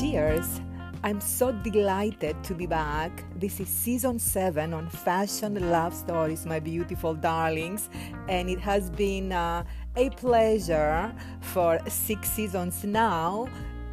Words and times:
Cheers! 0.00 0.62
I'm 1.04 1.20
so 1.20 1.52
delighted 1.52 2.42
to 2.44 2.54
be 2.54 2.64
back. 2.64 3.22
This 3.38 3.60
is 3.60 3.68
season 3.68 4.18
7 4.18 4.72
on 4.72 4.88
Fashion 4.88 5.70
Love 5.70 5.92
Stories, 5.92 6.46
my 6.46 6.58
beautiful 6.58 7.12
darlings, 7.12 7.90
and 8.26 8.48
it 8.48 8.60
has 8.60 8.88
been 8.88 9.30
uh, 9.30 9.62
a 9.96 10.08
pleasure 10.08 11.14
for 11.42 11.78
six 11.86 12.30
seasons 12.30 12.82
now 12.82 13.46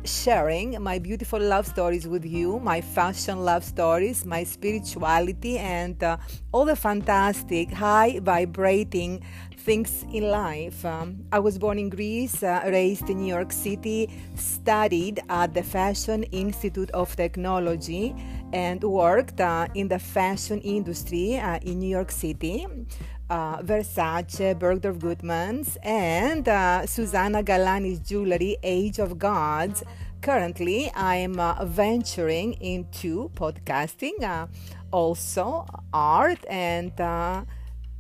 sharing 0.08 0.82
my 0.82 0.98
beautiful 0.98 1.40
love 1.40 1.68
stories 1.68 2.08
with 2.08 2.26
you, 2.26 2.60
my 2.60 2.80
fashion 2.80 3.44
love 3.44 3.64
stories, 3.64 4.26
my 4.26 4.44
spirituality, 4.44 5.58
and 5.58 6.02
uh, 6.04 6.18
all 6.54 6.66
the 6.66 6.76
fantastic, 6.76 7.72
high 7.72 8.20
vibrating 8.22 9.22
things 9.68 10.06
in 10.14 10.24
life. 10.32 10.86
Um, 10.86 11.26
I 11.34 11.40
was 11.40 11.60
born 11.60 11.78
in 11.78 11.90
Greece, 11.90 12.42
uh, 12.42 12.62
raised 12.68 13.10
in 13.10 13.18
New 13.18 13.34
York 13.38 13.52
City, 13.52 14.10
studied 14.36 15.20
at 15.28 15.54
the 15.54 15.62
Fashion 15.62 16.24
Institute 16.32 16.90
of 16.92 17.14
Technology, 17.18 18.16
and 18.54 18.82
worked 18.82 19.42
uh, 19.42 19.68
in 19.76 19.90
the 19.90 20.00
fashion 20.00 20.62
industry 20.62 21.36
uh, 21.36 21.60
in 21.64 21.80
New 21.80 21.90
York 21.90 22.12
City. 22.12 22.66
Uh, 23.30 23.58
Versace, 23.62 24.56
Bergdorf 24.58 25.00
Goodman's, 25.00 25.78
and 25.84 26.48
uh, 26.48 26.86
Susanna 26.86 27.44
Galanis 27.44 28.00
Jewelry, 28.02 28.56
Age 28.64 29.00
of 29.00 29.20
Gods. 29.20 29.84
Currently, 30.22 30.90
I'm 30.96 31.38
uh, 31.42 31.66
venturing 31.66 32.54
into 32.62 33.30
podcasting, 33.36 34.48
also 34.94 35.66
art 35.92 36.40
and 36.50 36.94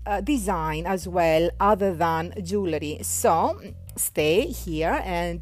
uh, 0.07 0.09
uh, 0.09 0.21
design 0.21 0.85
as 0.85 1.07
well, 1.07 1.49
other 1.59 1.93
than 1.93 2.33
jewelry. 2.43 2.99
So, 3.01 3.59
stay 3.95 4.47
here 4.47 5.01
and 5.03 5.41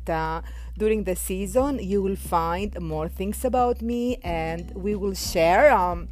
during 0.77 1.03
the 1.03 1.15
season 1.15 1.79
you 1.81 2.01
will 2.01 2.15
find 2.15 2.79
more 2.79 3.09
things 3.09 3.43
about 3.43 3.81
me 3.81 4.15
and 4.23 4.71
we 4.73 4.95
will 4.95 5.13
share 5.13 5.71
um, 5.71 6.07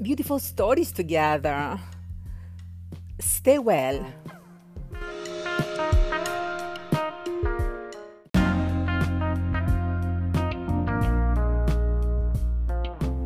beautiful 0.00 0.40
stories 0.40 0.90
together 0.90 1.78
Stay 3.22 3.58
well. 3.58 4.04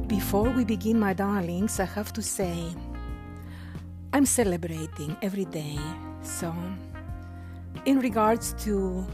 Before 0.07 0.51
we 0.51 0.65
begin, 0.65 0.99
my 0.99 1.15
darlings, 1.15 1.81
I 1.81 1.87
have 1.87 2.13
to 2.13 2.23
say 2.23 2.75
I'm 4.17 4.25
celebrating 4.25 5.15
every 5.21 5.45
day. 5.45 5.79
So, 6.23 6.51
in 7.85 8.01
regards 8.01 8.55
to 8.65 9.07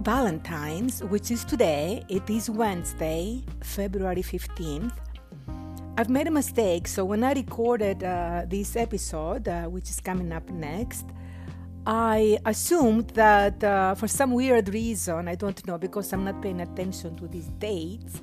Valentine's, 0.00 1.04
which 1.04 1.30
is 1.30 1.44
today, 1.44 2.02
it 2.08 2.28
is 2.28 2.50
Wednesday, 2.50 3.44
February 3.60 4.22
15th. 4.22 4.92
I've 5.96 6.10
made 6.10 6.26
a 6.26 6.32
mistake. 6.32 6.88
So 6.88 7.04
when 7.04 7.22
I 7.22 7.34
recorded 7.34 8.02
uh, 8.02 8.42
this 8.48 8.74
episode, 8.74 9.46
uh, 9.46 9.66
which 9.66 9.88
is 9.88 10.00
coming 10.00 10.32
up 10.32 10.50
next, 10.50 11.06
I 11.86 12.38
assumed 12.44 13.10
that 13.10 13.62
uh, 13.62 13.94
for 13.94 14.08
some 14.08 14.32
weird 14.32 14.68
reason, 14.74 15.28
I 15.28 15.36
don't 15.36 15.64
know 15.64 15.78
because 15.78 16.12
I'm 16.12 16.24
not 16.24 16.42
paying 16.42 16.60
attention 16.60 17.14
to 17.18 17.28
these 17.28 17.50
dates. 17.60 18.20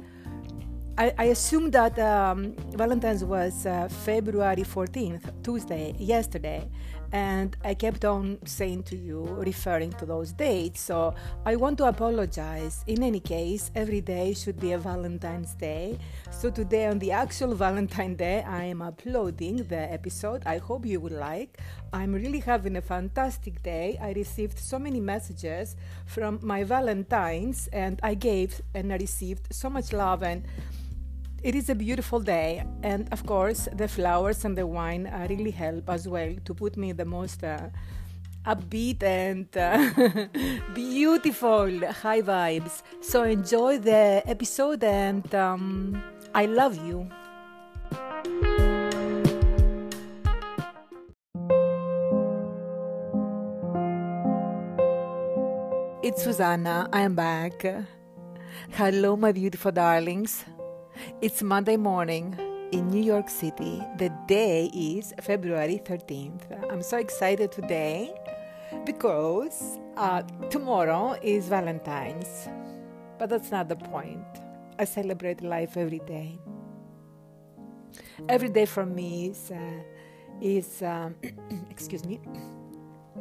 I, 1.00 1.26
assumed 1.26 1.72
that 1.74 1.98
um, 1.98 2.54
Valentine's 2.74 3.24
was 3.24 3.66
uh, 3.66 3.88
February 3.88 4.64
14th, 4.64 5.32
Tuesday, 5.44 5.96
yesterday, 5.98 6.70
and 7.14 7.56
I 7.64 7.74
kept 7.74 8.04
on 8.04 8.38
saying 8.46 8.84
to 8.84 8.98
you, 8.98 9.24
referring 9.24 9.94
to 9.94 10.06
those 10.06 10.34
dates. 10.34 10.82
So 10.82 11.16
I 11.46 11.56
want 11.56 11.78
to 11.78 11.86
apologize. 11.86 12.84
In 12.86 13.02
any 13.02 13.22
case, 13.22 13.72
every 13.76 14.02
day 14.02 14.34
should 14.34 14.60
be 14.60 14.74
a 14.74 14.78
Valentine's 14.78 15.54
Day. 15.54 15.98
So 16.32 16.50
today, 16.50 16.88
on 16.88 17.00
the 17.00 17.14
actual 17.14 17.56
Valentine's 17.56 18.18
Day, 18.18 18.44
I 18.46 18.66
am 18.66 18.82
uploading 18.82 19.64
the 19.70 19.90
episode. 19.94 20.44
I 20.46 20.58
hope 20.58 20.86
you 20.86 21.00
will 21.00 21.18
like. 21.18 21.60
I'm 21.94 22.12
really 22.12 22.40
having 22.40 22.76
a 22.76 22.82
fantastic 22.82 23.64
day. 23.64 23.98
I 24.02 24.12
received 24.12 24.60
so 24.60 24.78
many 24.78 25.00
messages 25.00 25.78
from 26.06 26.40
my 26.42 26.66
Valentines, 26.66 27.70
and 27.72 28.02
I 28.04 28.16
gave 28.16 28.62
and 28.76 28.92
I 28.92 28.98
received 28.98 29.48
so 29.56 29.70
much 29.70 29.94
love 29.94 30.24
and 30.24 30.44
it 31.44 31.56
is 31.56 31.70
a 31.70 31.76
beautiful 31.76 32.20
day, 32.20 32.64
and 32.84 33.08
of 33.12 33.26
course, 33.26 33.68
the 33.74 33.88
flowers 33.88 34.46
and 34.46 34.58
the 34.58 34.68
wine 34.68 35.08
uh, 35.08 35.28
really 35.30 35.52
help 35.52 35.90
as 35.90 36.08
well 36.08 36.34
to 36.46 36.54
put 36.54 36.78
me 36.78 36.92
in 36.92 36.98
the 36.98 37.06
most 37.06 37.44
uh, 37.44 37.70
upbeat 38.46 39.04
and 39.04 39.48
uh, 39.58 39.90
beautiful 40.74 41.70
high 42.04 42.22
vibes. 42.22 42.84
So, 43.02 43.24
enjoy 43.24 43.80
the 43.80 44.22
episode, 44.26 44.84
and 44.84 45.34
um, 45.34 46.02
I 46.34 46.46
love 46.46 46.76
you. 46.86 47.10
It's 56.02 56.24
Susanna. 56.24 56.90
I 56.92 57.02
am 57.02 57.14
back. 57.16 57.66
Hello, 58.72 59.16
my 59.16 59.32
beautiful 59.32 59.72
darlings. 59.72 60.44
It's 61.22 61.42
Monday 61.42 61.78
morning 61.78 62.36
in 62.72 62.88
New 62.90 63.02
York 63.02 63.30
City. 63.30 63.82
The 63.98 64.10
day 64.28 64.70
is 64.74 65.14
February 65.22 65.82
13th. 65.84 66.72
I'm 66.72 66.82
so 66.82 66.98
excited 66.98 67.52
today 67.52 68.14
because 68.86 69.80
uh, 69.98 70.24
tomorrow 70.50 71.18
is 71.22 71.48
Valentine's. 71.48 72.48
But 73.18 73.30
that's 73.30 73.52
not 73.52 73.70
the 73.70 73.76
point. 73.76 74.26
I 74.78 74.86
celebrate 74.86 75.42
life 75.42 75.78
every 75.78 76.00
day. 76.00 76.40
Every 78.28 78.50
day 78.50 78.66
for 78.66 78.86
me 78.86 79.28
is, 79.28 79.52
uh, 79.52 79.82
is 80.42 80.82
um, 80.82 81.16
excuse 81.70 82.06
me, 82.06 82.20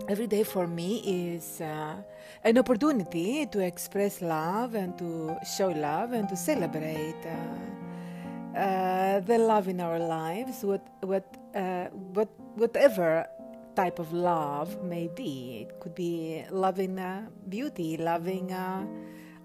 every 0.07 0.27
day 0.27 0.45
for 0.45 0.67
me 0.67 1.03
is 1.35 1.61
uh, 1.61 1.97
an 2.45 2.59
opportunity 2.59 3.47
to 3.47 3.61
express 3.61 4.23
love 4.23 4.75
and 4.75 4.97
to 4.99 5.37
show 5.57 5.69
love 5.69 6.13
and 6.13 6.29
to 6.29 6.37
celebrate 6.37 7.17
uh, 7.27 8.59
uh, 8.59 9.21
the 9.21 9.39
love 9.39 9.69
in 9.69 9.81
our 9.81 9.99
lives, 9.99 10.63
what, 10.63 10.87
what, 11.01 11.25
uh, 11.55 11.87
what, 12.15 12.29
whatever 12.55 13.27
type 13.75 13.99
of 13.99 14.13
love 14.13 14.83
may 14.83 15.09
be. 15.09 15.67
It 15.69 15.81
could 15.81 15.95
be 15.95 16.45
loving 16.51 16.99
uh, 16.99 17.27
beauty, 17.49 17.97
loving 17.97 18.53
uh, 18.53 18.87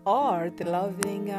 art, 0.05 0.59
loving 0.65 1.33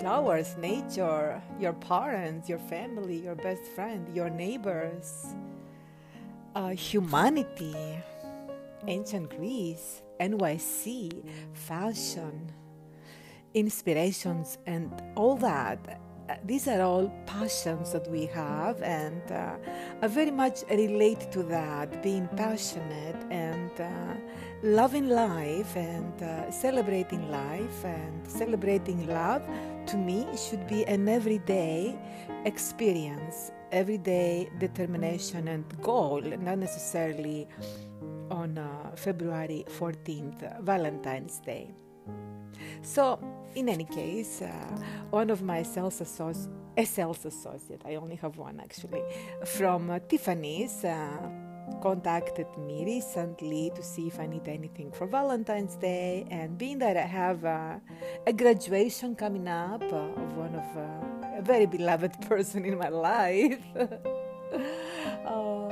flowers, 0.00 0.56
nature, 0.58 1.42
your 1.58 1.72
parents, 1.72 2.48
your 2.48 2.58
family, 2.58 3.16
your 3.16 3.34
best 3.34 3.62
friend, 3.74 4.08
your 4.14 4.30
neighbors 4.30 5.34
uh, 6.54 6.70
humanity, 6.70 7.74
ancient 8.86 9.30
Greece, 9.30 10.02
NYC, 10.20 11.24
fashion, 11.52 12.52
inspirations, 13.54 14.58
and 14.66 14.90
all 15.16 15.36
that. 15.36 16.00
Uh, 16.28 16.34
these 16.44 16.68
are 16.68 16.82
all 16.82 17.10
passions 17.26 17.92
that 17.92 18.06
we 18.10 18.26
have, 18.26 18.82
and 18.82 19.22
uh, 19.32 19.56
I 20.02 20.06
very 20.08 20.30
much 20.30 20.62
relate 20.70 21.32
to 21.32 21.42
that 21.44 22.02
being 22.02 22.28
passionate 22.36 23.16
and 23.30 23.70
uh, 23.80 24.14
loving 24.62 25.08
life 25.08 25.74
and 25.76 26.22
uh, 26.22 26.50
celebrating 26.50 27.30
life 27.30 27.84
and 27.84 28.28
celebrating 28.30 29.06
love 29.06 29.42
to 29.86 29.96
me 29.96 30.26
should 30.36 30.66
be 30.66 30.84
an 30.86 31.08
everyday 31.08 31.96
experience 32.44 33.52
everyday 33.72 34.50
determination 34.58 35.48
and 35.48 35.64
goal, 35.82 36.20
not 36.20 36.58
necessarily 36.58 37.48
on 38.30 38.58
uh, 38.58 38.90
February 38.96 39.64
14th, 39.68 40.62
Valentine's 40.62 41.38
Day. 41.40 41.74
So, 42.82 43.18
in 43.54 43.68
any 43.68 43.84
case, 43.84 44.42
uh, 44.42 44.52
one 45.10 45.30
of 45.30 45.42
my 45.42 45.62
sales 45.62 46.00
associates, 46.00 46.48
a 46.76 46.84
sales 46.84 47.24
associate, 47.24 47.82
I 47.84 47.96
only 47.96 48.16
have 48.16 48.36
one 48.36 48.60
actually, 48.60 49.02
from 49.44 49.90
uh, 49.90 49.98
Tiffany's, 50.08 50.84
uh, 50.84 51.28
contacted 51.82 52.46
me 52.58 52.84
recently 52.84 53.70
to 53.74 53.82
see 53.82 54.06
if 54.08 54.18
I 54.18 54.26
need 54.26 54.48
anything 54.48 54.90
for 54.90 55.06
Valentine's 55.06 55.76
Day. 55.76 56.26
And 56.30 56.56
being 56.56 56.78
that 56.78 56.96
I 56.96 57.06
have 57.06 57.44
uh, 57.44 57.78
a 58.26 58.32
graduation 58.32 59.14
coming 59.14 59.48
up 59.48 59.82
uh, 59.82 59.96
of 59.96 60.36
one 60.36 60.54
of 60.54 61.17
a 61.38 61.42
very 61.42 61.66
beloved 61.66 62.20
person 62.22 62.64
in 62.64 62.76
my 62.76 62.88
life, 62.88 63.60
uh, 65.24 65.68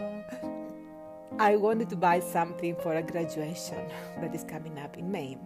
I 1.39 1.57
wanted 1.57 1.91
to 1.91 1.97
buy 1.97 2.21
something 2.21 2.77
for 2.77 2.95
a 2.95 3.03
graduation 3.03 3.89
that 4.21 4.33
is 4.33 4.45
coming 4.45 4.79
up 4.79 4.97
in 4.97 5.11
May. 5.11 5.37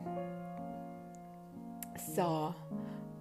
So 2.15 2.55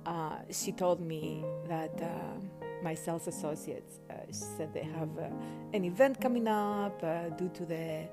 uh, 0.06 0.40
she 0.52 0.74
told 0.74 1.00
me 1.00 1.46
that 1.68 2.02
uh, 2.02 2.66
my 2.84 2.96
sales 2.96 3.28
associates 3.28 4.02
uh, 4.10 4.16
said 4.32 4.74
they 4.74 4.84
have 4.84 5.18
uh, 5.18 5.30
an 5.74 5.86
event 5.86 6.20
coming 6.20 6.48
up 6.50 7.02
uh, 7.02 7.30
due 7.30 7.50
to 7.50 7.66
the 7.66 8.10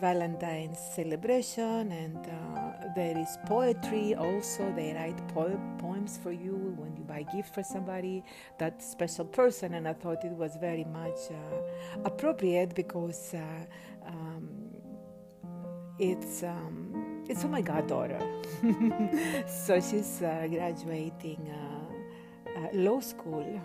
Valentine's 0.00 0.78
celebration, 0.94 1.92
and 1.92 2.16
uh, 2.26 2.94
there 2.94 3.16
is 3.16 3.38
poetry 3.46 4.14
also. 4.14 4.72
They 4.76 4.92
write 4.92 5.16
po- 5.28 5.60
poems 5.78 6.18
for 6.22 6.32
you 6.32 6.74
when 6.76 6.96
you 6.96 7.02
buy 7.02 7.24
gift 7.34 7.54
for 7.54 7.62
somebody, 7.62 8.24
that 8.58 8.82
special 8.82 9.24
person, 9.24 9.74
and 9.74 9.86
I 9.88 9.92
thought 9.92 10.24
it 10.24 10.32
was 10.32 10.56
very 10.56 10.84
much 10.84 11.18
uh, 11.30 12.02
appropriate 12.04 12.74
because 12.74 13.34
uh, 13.34 14.08
um, 14.08 14.48
it's 15.98 16.42
um, 16.42 17.24
it's 17.28 17.42
for 17.42 17.48
my 17.48 17.62
goddaughter. 17.62 18.20
so 19.46 19.80
she's 19.80 20.22
uh, 20.22 20.46
graduating 20.50 21.40
uh, 21.50 22.68
law 22.72 23.00
school 23.00 23.60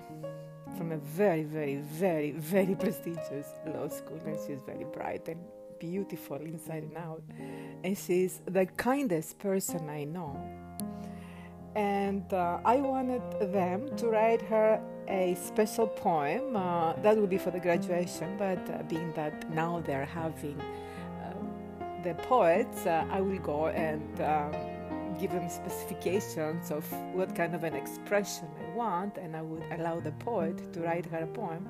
from 0.77 0.91
a 0.91 0.97
very, 0.97 1.43
very, 1.43 1.77
very, 1.77 2.31
very 2.31 2.75
prestigious 2.79 3.47
law 3.73 3.87
school, 3.87 4.19
and 4.25 4.37
she's 4.45 4.61
very 4.61 4.85
bright 4.85 5.27
and 5.27 5.39
beautiful 5.79 6.37
inside 6.37 6.83
and 6.83 6.97
out. 6.97 7.23
And 7.83 7.97
she's 7.97 8.41
the 8.45 8.65
kindest 8.65 9.39
person 9.39 9.89
I 9.89 10.03
know. 10.03 10.39
And 11.75 12.31
uh, 12.33 12.59
I 12.65 12.77
wanted 12.77 13.21
them 13.53 13.95
to 13.97 14.07
write 14.07 14.41
her 14.43 14.81
a 15.07 15.35
special 15.35 15.87
poem. 15.87 16.55
Uh, 16.55 16.93
that 17.03 17.15
would 17.17 17.29
be 17.29 17.37
for 17.37 17.51
the 17.51 17.59
graduation, 17.59 18.35
but 18.37 18.57
uh, 18.69 18.83
being 18.83 19.11
that 19.13 19.49
now 19.51 19.83
they're 19.85 20.05
having 20.05 20.59
um, 21.23 21.49
the 22.03 22.13
poets, 22.15 22.85
uh, 22.85 23.05
I 23.11 23.21
will 23.21 23.39
go 23.39 23.67
and 23.67 24.21
um, 24.21 24.51
give 25.19 25.31
them 25.31 25.49
specifications 25.49 26.71
of 26.71 26.91
what 27.13 27.35
kind 27.35 27.55
of 27.55 27.63
an 27.63 27.75
expression 27.75 28.47
I 28.59 28.75
want, 28.75 29.17
and 29.17 29.35
I 29.35 29.41
would 29.41 29.63
allow 29.71 29.99
the 29.99 30.11
poet 30.13 30.73
to 30.73 30.81
write 30.81 31.05
her 31.07 31.19
a 31.19 31.27
poem 31.27 31.67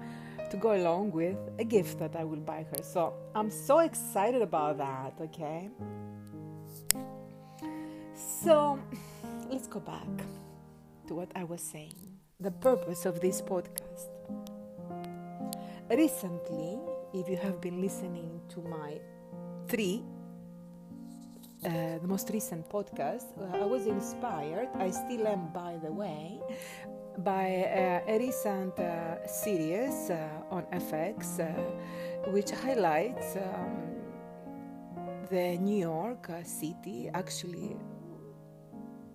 to 0.50 0.58
go 0.58 0.76
along 0.76 1.12
with 1.12 1.38
a 1.60 1.64
gift 1.64 2.00
that 2.00 2.16
I 2.16 2.24
will 2.24 2.40
buy 2.40 2.66
her. 2.72 2.84
So 2.84 3.14
I'm 3.36 3.50
so 3.50 3.80
excited 3.80 4.42
about 4.42 4.78
that, 4.78 5.14
okay? 5.22 5.70
So 8.14 8.80
let's 9.50 9.68
go 9.68 9.80
back 9.80 10.08
to 11.08 11.16
what 11.16 11.32
I 11.36 11.44
was 11.44 11.62
saying 11.62 11.96
the 12.40 12.52
purpose 12.52 13.06
of 13.06 13.20
this 13.20 13.42
podcast. 13.42 14.10
Recently, 15.90 16.78
if 17.14 17.28
you 17.28 17.38
have 17.38 17.60
been 17.60 17.82
listening 17.82 18.42
to 18.50 18.62
my 18.62 19.00
three 19.68 20.04
uh, 21.66 21.98
the 21.98 22.08
most 22.08 22.30
recent 22.32 22.70
podcast, 22.70 23.26
uh, 23.42 23.58
I 23.58 23.66
was 23.66 23.88
inspired, 23.88 24.70
I 24.76 24.92
still 24.92 25.28
am, 25.28 25.52
by 25.52 25.78
the 25.82 25.92
way, 25.92 26.40
by 27.18 27.64
uh, 27.64 28.12
a 28.12 28.20
recent 28.20 28.78
uh, 28.80 29.26
series 29.28 30.10
uh, 30.10 30.28
on 30.52 30.64
FX, 30.72 31.40
uh, 31.40 32.32
which 32.32 32.52
highlights 32.52 33.36
um, 33.36 33.96
the 35.30 35.58
New 35.58 35.80
York 35.80 36.30
City. 36.44 37.10
Actually, 37.14 37.76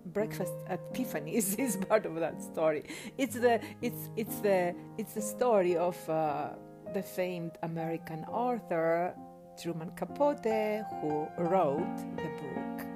breakfast 0.07 0.53
at 0.67 0.93
Tiffany's 0.93 1.55
is 1.59 1.77
part 1.77 2.05
of 2.05 2.15
that 2.15 2.41
story. 2.41 2.83
It's 3.17 3.35
the 3.35 3.61
it's 3.81 4.09
it's 4.17 4.39
the 4.39 4.75
it's 4.97 5.13
the 5.13 5.21
story 5.21 5.77
of 5.77 5.97
the 6.05 7.01
famed 7.01 7.57
American 7.63 8.25
author 8.25 9.15
Truman 9.61 9.91
Capote, 9.95 10.83
who 11.01 11.27
wrote 11.37 11.97
the 12.17 12.29
book 12.41 12.92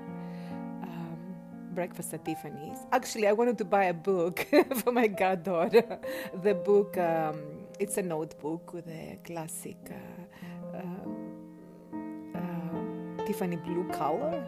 Breakfast 1.78 2.12
at 2.16 2.26
Tiffany's. 2.26 2.80
Actually, 2.92 3.28
I 3.28 3.34
wanted 3.34 3.60
to 3.60 3.64
buy 3.64 3.84
a 3.84 3.94
book 3.94 4.48
for 4.78 4.92
my 4.92 5.06
goddaughter. 5.06 6.00
the 6.42 6.56
book, 6.56 6.98
um, 6.98 7.40
it's 7.80 7.98
a 7.98 8.02
notebook 8.02 8.74
with 8.74 8.88
a 8.88 9.20
classic 9.24 9.78
uh, 9.92 10.78
uh, 10.80 12.40
uh, 12.40 13.26
Tiffany 13.28 13.58
blue 13.58 13.88
color. 13.90 14.44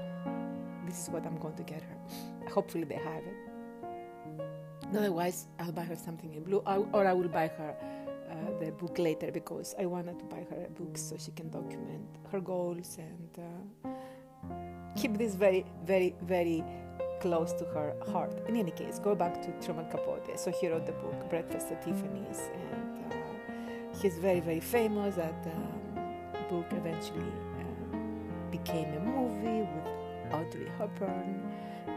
This 0.88 1.04
is 1.04 1.10
what 1.12 1.24
I'm 1.24 1.38
going 1.38 1.54
to 1.54 1.62
get 1.62 1.84
her. 1.84 1.98
Hopefully, 2.50 2.86
they 2.86 2.96
have 2.96 3.24
it. 3.32 3.38
Otherwise, 4.98 5.46
I'll 5.60 5.72
buy 5.72 5.84
her 5.84 5.96
something 5.96 6.34
in 6.34 6.42
blue, 6.42 6.64
or 6.66 7.06
I 7.06 7.14
will 7.14 7.30
buy 7.30 7.46
her 7.46 7.76
uh, 8.32 8.60
the 8.60 8.72
book 8.72 8.98
later 8.98 9.32
because 9.32 9.76
I 9.80 9.86
wanted 9.86 10.18
to 10.18 10.26
buy 10.26 10.48
her 10.50 10.66
a 10.66 10.72
book 10.72 10.98
so 10.98 11.16
she 11.16 11.30
can 11.34 11.52
document 11.52 12.08
her 12.32 12.40
goals 12.40 12.98
and 12.98 13.30
uh, 13.38 13.90
keep 14.96 15.16
this 15.16 15.36
very, 15.36 15.64
very, 15.86 16.16
very 16.24 16.64
close 17.20 17.54
to 17.54 17.66
her 17.66 17.96
heart. 18.12 18.34
In 18.48 18.56
any 18.56 18.72
case, 18.72 19.00
go 19.00 19.16
back 19.16 19.42
to 19.42 19.52
Truman 19.66 19.86
Capote. 19.90 20.40
So 20.40 20.52
he 20.52 20.68
wrote 20.68 20.86
the 20.86 20.94
book 20.94 21.30
Breakfast 21.30 21.68
at 21.72 21.82
Tiffany's, 21.84 22.50
and 22.54 23.14
uh, 23.14 24.00
he's 24.02 24.18
very, 24.18 24.40
very 24.40 24.60
famous. 24.60 25.16
That 25.16 25.36
um, 25.46 26.04
book 26.50 26.68
eventually 26.72 27.34
um, 27.60 28.48
became 28.52 28.94
a 28.94 29.00
movie 29.00 29.62
with 29.62 30.34
Audrey 30.34 30.72
Hepburn 30.78 31.52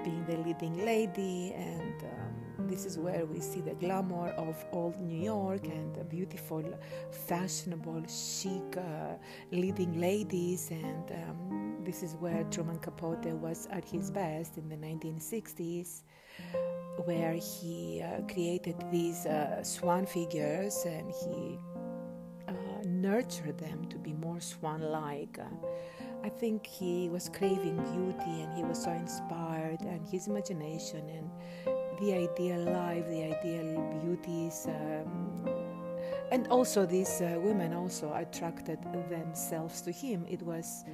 being 0.04 0.24
the 0.26 0.36
leading 0.38 0.84
lady 0.84 1.52
and. 1.54 2.02
Um, 2.02 2.32
this 2.68 2.86
is 2.86 2.98
where 2.98 3.26
we 3.26 3.40
see 3.40 3.60
the 3.60 3.74
glamour 3.74 4.28
of 4.30 4.64
old 4.72 4.98
New 5.00 5.22
York 5.22 5.66
and 5.66 5.94
the 5.94 6.04
beautiful, 6.04 6.62
fashionable, 7.10 8.02
chic 8.08 8.76
uh, 8.76 9.14
leading 9.50 10.00
ladies. 10.00 10.70
And 10.70 11.10
um, 11.10 11.61
this 11.84 12.02
is 12.02 12.14
where 12.16 12.44
Truman 12.44 12.78
Capote 12.78 13.26
was 13.34 13.66
at 13.70 13.84
his 13.84 14.10
best 14.10 14.58
in 14.58 14.68
the 14.68 14.76
1960s, 14.76 16.02
where 17.04 17.34
he 17.34 18.02
uh, 18.02 18.22
created 18.32 18.76
these 18.90 19.26
uh, 19.26 19.62
swan 19.62 20.06
figures 20.06 20.84
and 20.86 21.10
he 21.10 21.58
uh, 22.48 22.52
nurtured 22.84 23.58
them 23.58 23.86
to 23.88 23.98
be 23.98 24.12
more 24.12 24.40
swan 24.40 24.80
like. 24.80 25.38
I 26.24 26.28
think 26.28 26.66
he 26.66 27.08
was 27.08 27.28
craving 27.28 27.76
beauty 27.76 28.42
and 28.42 28.56
he 28.56 28.62
was 28.62 28.82
so 28.82 28.90
inspired, 28.92 29.80
and 29.80 30.06
his 30.06 30.28
imagination 30.28 31.08
and 31.08 31.30
the 32.00 32.14
ideal 32.14 32.60
life, 32.60 33.04
the 33.08 33.24
ideal 33.36 34.00
beauties. 34.00 34.66
Um, 34.68 35.48
and 36.30 36.46
also, 36.48 36.86
these 36.86 37.20
uh, 37.20 37.38
women 37.40 37.74
also 37.74 38.14
attracted 38.14 38.78
themselves 39.10 39.82
to 39.82 39.92
him. 39.92 40.24
It 40.28 40.42
was 40.42 40.84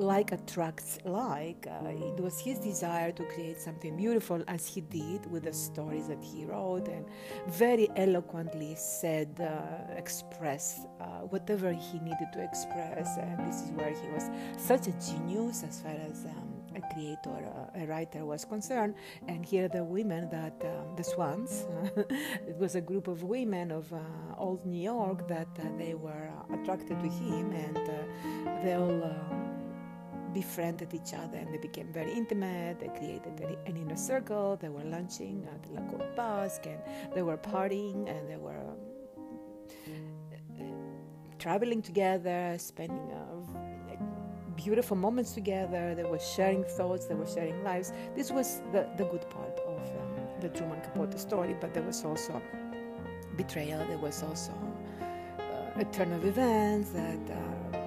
like 0.00 0.32
attracts 0.32 0.98
like. 1.04 1.66
Uh, 1.68 1.88
it 1.88 2.20
was 2.20 2.40
his 2.40 2.58
desire 2.58 3.12
to 3.12 3.24
create 3.24 3.60
something 3.60 3.96
beautiful, 3.96 4.42
as 4.48 4.66
he 4.66 4.80
did 4.80 5.30
with 5.30 5.44
the 5.44 5.52
stories 5.52 6.08
that 6.08 6.22
he 6.22 6.44
wrote, 6.44 6.88
and 6.88 7.06
very 7.48 7.88
eloquently 7.96 8.74
said, 8.76 9.28
uh, 9.40 9.92
expressed 9.96 10.86
uh, 11.00 11.04
whatever 11.32 11.72
he 11.72 11.98
needed 12.00 12.28
to 12.32 12.42
express. 12.42 13.16
And 13.18 13.38
this 13.46 13.62
is 13.62 13.70
where 13.72 13.90
he 13.90 14.08
was 14.08 14.30
such 14.56 14.86
a 14.86 14.92
genius 14.92 15.62
as 15.62 15.80
far 15.80 15.96
as. 16.10 16.24
Um, 16.24 16.60
a 16.76 16.94
creator, 16.94 17.48
a 17.74 17.84
writer 17.86 18.24
was 18.24 18.44
concerned. 18.44 18.94
And 19.26 19.44
here 19.44 19.68
the 19.68 19.82
women 19.82 20.28
that, 20.30 20.54
um, 20.64 20.94
the 20.96 21.02
Swans, 21.02 21.66
it 21.96 22.56
was 22.58 22.76
a 22.76 22.80
group 22.80 23.08
of 23.08 23.24
women 23.24 23.72
of 23.72 23.92
uh, 23.92 23.98
old 24.38 24.64
New 24.64 24.80
York 24.80 25.26
that 25.28 25.48
uh, 25.58 25.64
they 25.76 25.94
were 25.94 26.30
attracted 26.52 27.00
to 27.00 27.08
him 27.08 27.50
and 27.50 27.76
uh, 27.76 28.62
they 28.62 28.74
all 28.74 29.02
um, 29.02 29.49
befriended 30.32 30.94
each 30.94 31.14
other 31.14 31.36
and 31.36 31.52
they 31.52 31.58
became 31.58 31.92
very 31.92 32.12
intimate. 32.12 32.80
They 32.80 32.88
created 32.88 33.40
an 33.66 33.76
inner 33.76 33.96
circle. 33.96 34.56
They 34.56 34.68
were 34.68 34.84
lunching 34.84 35.46
at 35.52 35.70
La 35.72 35.80
Côte 35.82 36.14
Basque 36.16 36.66
and 36.66 36.80
they 37.14 37.22
were 37.22 37.36
partying 37.36 38.08
and 38.08 38.28
they 38.28 38.36
were 38.36 38.60
um, 40.58 40.96
traveling 41.38 41.82
together, 41.82 42.56
spending 42.58 43.10
uh, 43.12 43.30
beautiful 44.62 44.96
moments 44.96 45.32
together. 45.32 45.94
They 45.94 46.04
were 46.04 46.18
sharing 46.18 46.64
thoughts, 46.64 47.06
they 47.06 47.14
were 47.14 47.26
sharing 47.26 47.62
lives. 47.64 47.92
This 48.14 48.30
was 48.30 48.60
the, 48.72 48.86
the 48.96 49.04
good 49.04 49.28
part 49.30 49.58
of 49.66 49.78
um, 49.78 50.40
the 50.40 50.48
Truman 50.50 50.80
Capote 50.82 51.18
story, 51.18 51.56
but 51.60 51.72
there 51.72 51.82
was 51.82 52.04
also 52.04 52.40
betrayal, 53.36 53.86
there 53.86 53.98
was 53.98 54.22
also 54.22 54.52
uh, 55.38 55.80
a 55.80 55.84
turn 55.86 56.12
of 56.12 56.24
events 56.24 56.90
that 56.90 57.30
uh, 57.30 57.78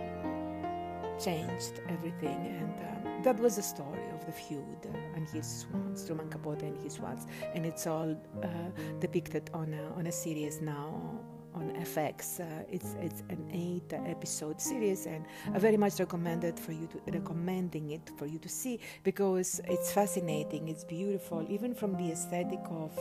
changed 1.19 1.81
everything, 1.89 2.47
and 2.59 3.07
um, 3.07 3.23
that 3.23 3.37
was 3.39 3.55
the 3.55 3.63
story 3.63 4.09
of 4.13 4.25
the 4.25 4.31
feud 4.31 4.85
uh, 4.85 4.97
and 5.15 5.27
his 5.29 5.47
swans, 5.61 6.05
Truman 6.05 6.29
Capote 6.29 6.61
and 6.63 6.81
his 6.81 6.93
swans, 6.93 7.25
and 7.53 7.65
it's 7.65 7.87
all 7.87 8.15
uh, 8.43 8.47
depicted 8.99 9.49
on 9.53 9.73
a, 9.73 9.97
on 9.97 10.07
a 10.07 10.11
series 10.11 10.61
now 10.61 11.19
on 11.55 11.71
FX. 11.75 12.39
Uh, 12.39 12.63
it's 12.69 12.95
it's 13.01 13.23
an 13.29 13.49
eight 13.53 13.93
episode 13.93 14.59
series, 14.59 15.05
and 15.05 15.25
I 15.53 15.59
very 15.59 15.77
much 15.77 15.99
recommend 15.99 16.43
it 16.43 16.59
for 16.59 16.71
you 16.71 16.87
to 16.87 17.11
recommending 17.11 17.91
it 17.91 18.09
for 18.17 18.25
you 18.25 18.39
to 18.39 18.49
see 18.49 18.79
because 19.03 19.61
it's 19.65 19.91
fascinating. 19.91 20.67
It's 20.67 20.83
beautiful, 20.83 21.45
even 21.49 21.73
from 21.73 21.95
the 21.97 22.11
aesthetic 22.11 22.61
of. 22.69 22.97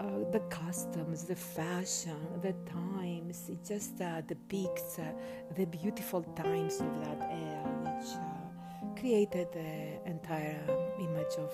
Uh, 0.00 0.10
uh, 0.10 0.30
the 0.32 0.40
customs, 0.50 1.24
the 1.24 1.36
fashion, 1.36 2.16
the 2.42 2.54
times, 2.70 3.48
it 3.48 3.64
just 3.64 4.00
uh, 4.00 4.20
depicts 4.22 4.98
uh, 4.98 5.12
the 5.56 5.66
beautiful 5.66 6.22
times 6.34 6.80
of 6.80 7.04
that 7.04 7.20
era, 7.30 7.64
which 7.84 8.10
uh, 8.16 9.00
created 9.00 9.48
the 9.52 10.10
entire 10.10 10.62
image 10.98 11.34
of 11.38 11.52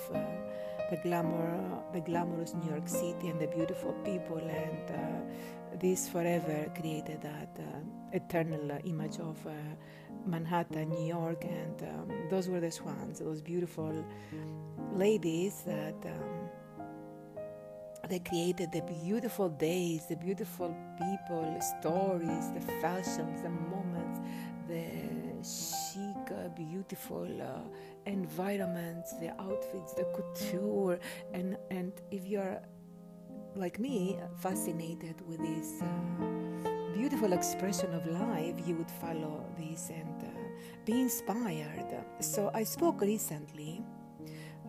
the 0.91 0.97
glamour, 1.03 1.59
the 1.93 2.01
glamorous 2.01 2.55
New 2.55 2.71
York 2.71 2.89
City, 2.89 3.29
and 3.29 3.41
the 3.41 3.49
beautiful 3.49 3.93
people, 4.05 4.39
and 4.39 4.91
uh, 4.91 5.79
this 5.79 6.09
forever 6.09 6.71
created 6.79 7.21
that 7.23 7.57
uh, 7.59 7.79
eternal 8.13 8.79
image 8.85 9.19
of 9.19 9.45
uh, 9.47 9.51
Manhattan, 10.25 10.89
New 10.91 11.07
York, 11.07 11.45
and 11.45 11.83
um, 11.83 12.13
those 12.31 12.49
were 12.49 12.61
the 12.61 12.71
swans, 12.71 13.19
those 13.19 13.41
beautiful 13.41 14.05
ladies 14.95 15.63
that. 15.67 15.97
Um, 16.05 16.46
they 18.09 18.21
created 18.21 18.73
the 18.73 18.83
beautiful 18.83 19.49
days, 19.49 20.07
the 20.07 20.17
beautiful 20.17 20.75
people, 20.99 21.61
stories, 21.81 22.51
the 22.53 22.61
fashions, 22.81 23.43
the 23.43 23.51
moments, 23.51 24.21
the 24.69 24.85
chic, 25.43 26.31
uh, 26.31 26.49
beautiful 26.51 27.29
uh, 27.41 27.61
environments, 28.07 29.15
the 29.19 29.31
outfits, 29.41 29.95
the 29.95 30.05
couture, 30.15 30.99
and 31.33 31.57
and 31.71 31.93
if 32.11 32.27
you're 32.27 32.61
like 33.55 33.79
me, 33.79 34.19
fascinated 34.39 35.17
with 35.27 35.41
this 35.41 35.83
uh, 35.83 36.93
beautiful 36.93 37.33
expression 37.33 37.93
of 37.95 38.07
life, 38.07 38.55
you 38.67 38.75
would 38.77 38.91
follow 38.91 39.47
this 39.59 39.91
and 39.91 40.23
uh, 40.23 40.29
be 40.85 41.01
inspired. 41.01 42.05
So 42.21 42.51
I 42.55 42.65
spoke 42.65 43.01
recently. 43.01 43.83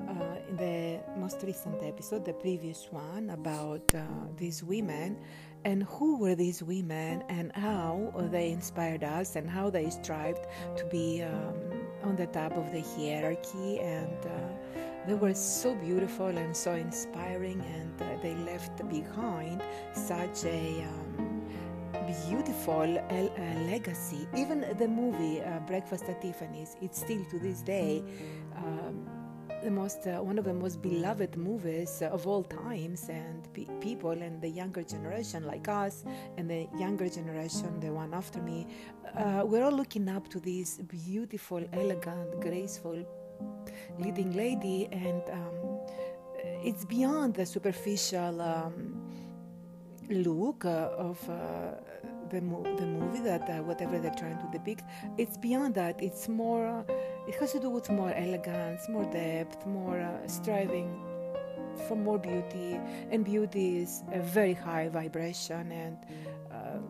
Uh, 0.08 0.38
in 0.50 0.58
the 0.58 1.00
most 1.18 1.42
recent 1.44 1.82
episode, 1.84 2.24
the 2.24 2.34
previous 2.34 2.88
one, 2.92 3.30
about 3.32 3.94
uh, 3.96 4.02
these 4.38 4.64
women 4.64 5.18
and 5.66 5.84
who 5.84 6.18
were 6.18 6.36
these 6.36 6.62
women 6.64 7.24
and 7.30 7.52
how 7.54 8.14
they 8.32 8.52
inspired 8.52 9.04
us 9.04 9.36
and 9.36 9.50
how 9.50 9.70
they 9.70 9.90
strived 9.90 10.46
to 10.78 10.86
be 10.86 11.24
um, 11.24 11.56
on 12.04 12.16
the 12.16 12.28
top 12.28 12.56
of 12.56 12.72
the 12.72 12.82
hierarchy. 12.82 13.80
And 13.80 14.26
uh, 14.26 14.78
they 15.08 15.16
were 15.16 15.34
so 15.34 15.76
beautiful 15.76 16.28
and 16.28 16.56
so 16.56 16.74
inspiring 16.74 17.62
and 17.74 18.02
uh, 18.02 18.22
they 18.22 18.36
left 18.36 18.88
behind 18.90 19.62
such 19.94 20.46
a 20.46 20.84
um, 20.84 21.42
beautiful 22.30 22.98
uh, 22.98 23.60
legacy. 23.66 24.28
Even 24.36 24.66
the 24.78 24.88
movie 24.88 25.42
uh, 25.42 25.60
breakfast 25.62 26.06
at 26.06 26.22
tiffany's 26.22 26.76
it's 26.82 27.00
still 27.00 27.24
to 27.26 27.40
this 27.40 27.62
day 27.62 28.04
um, 28.56 29.06
the 29.64 29.72
most 29.72 30.06
uh, 30.08 30.22
one 30.22 30.38
of 30.38 30.46
the 30.46 30.54
most 30.54 30.82
beloved 30.82 31.36
movies 31.36 32.02
of 32.02 32.28
all 32.28 32.44
times 32.44 33.10
and 33.10 33.52
pe- 33.54 33.66
people 33.80 34.12
and 34.12 34.42
the 34.42 34.48
younger 34.50 34.84
generation 34.84 35.44
like 35.46 35.68
us 35.68 36.06
and 36.38 36.50
the 36.50 36.68
younger 36.78 37.10
generation 37.10 37.80
the 37.80 37.92
one 37.92 38.14
after 38.14 38.40
me 38.42 38.68
uh, 39.18 39.44
we're 39.46 39.64
all 39.64 39.72
looking 39.72 40.08
up 40.10 40.28
to 40.30 40.40
this 40.40 40.78
beautiful 40.78 41.64
elegant 41.74 42.40
graceful 42.40 42.98
leading 44.00 44.36
lady 44.36 44.88
and 44.92 45.24
um, 45.32 45.80
it's 46.64 46.86
beyond 46.86 47.34
the 47.34 47.46
superficial 47.46 48.42
um, 48.42 49.02
look 50.10 50.66
uh, 50.66 50.90
of 50.98 51.18
uh, 51.30 51.72
the, 52.30 52.42
mo- 52.42 52.64
the 52.78 52.86
movie 52.86 53.20
that 53.22 53.50
uh, 53.50 53.64
whatever 53.64 54.00
they're 54.00 54.14
trying 54.18 54.38
to 54.38 54.48
depict. 54.52 54.84
It's 55.18 55.38
beyond 55.38 55.76
that. 55.76 56.02
It's 56.02 56.28
more 56.28 56.86
it 57.28 57.36
has 57.36 57.52
to 57.52 57.60
do 57.60 57.70
with 57.70 57.90
more 57.90 58.14
elegance 58.14 58.88
more 58.90 59.06
depth 59.12 59.66
more 59.66 60.00
uh, 60.00 60.28
striving 60.28 60.90
for 61.88 61.96
more 61.96 62.18
beauty. 62.18 62.80
And 63.12 63.24
beauty 63.24 63.80
is 63.80 64.04
a 64.12 64.20
very 64.20 64.54
high 64.54 64.90
vibration 64.90 65.72
and 65.72 65.98
um, 66.52 66.84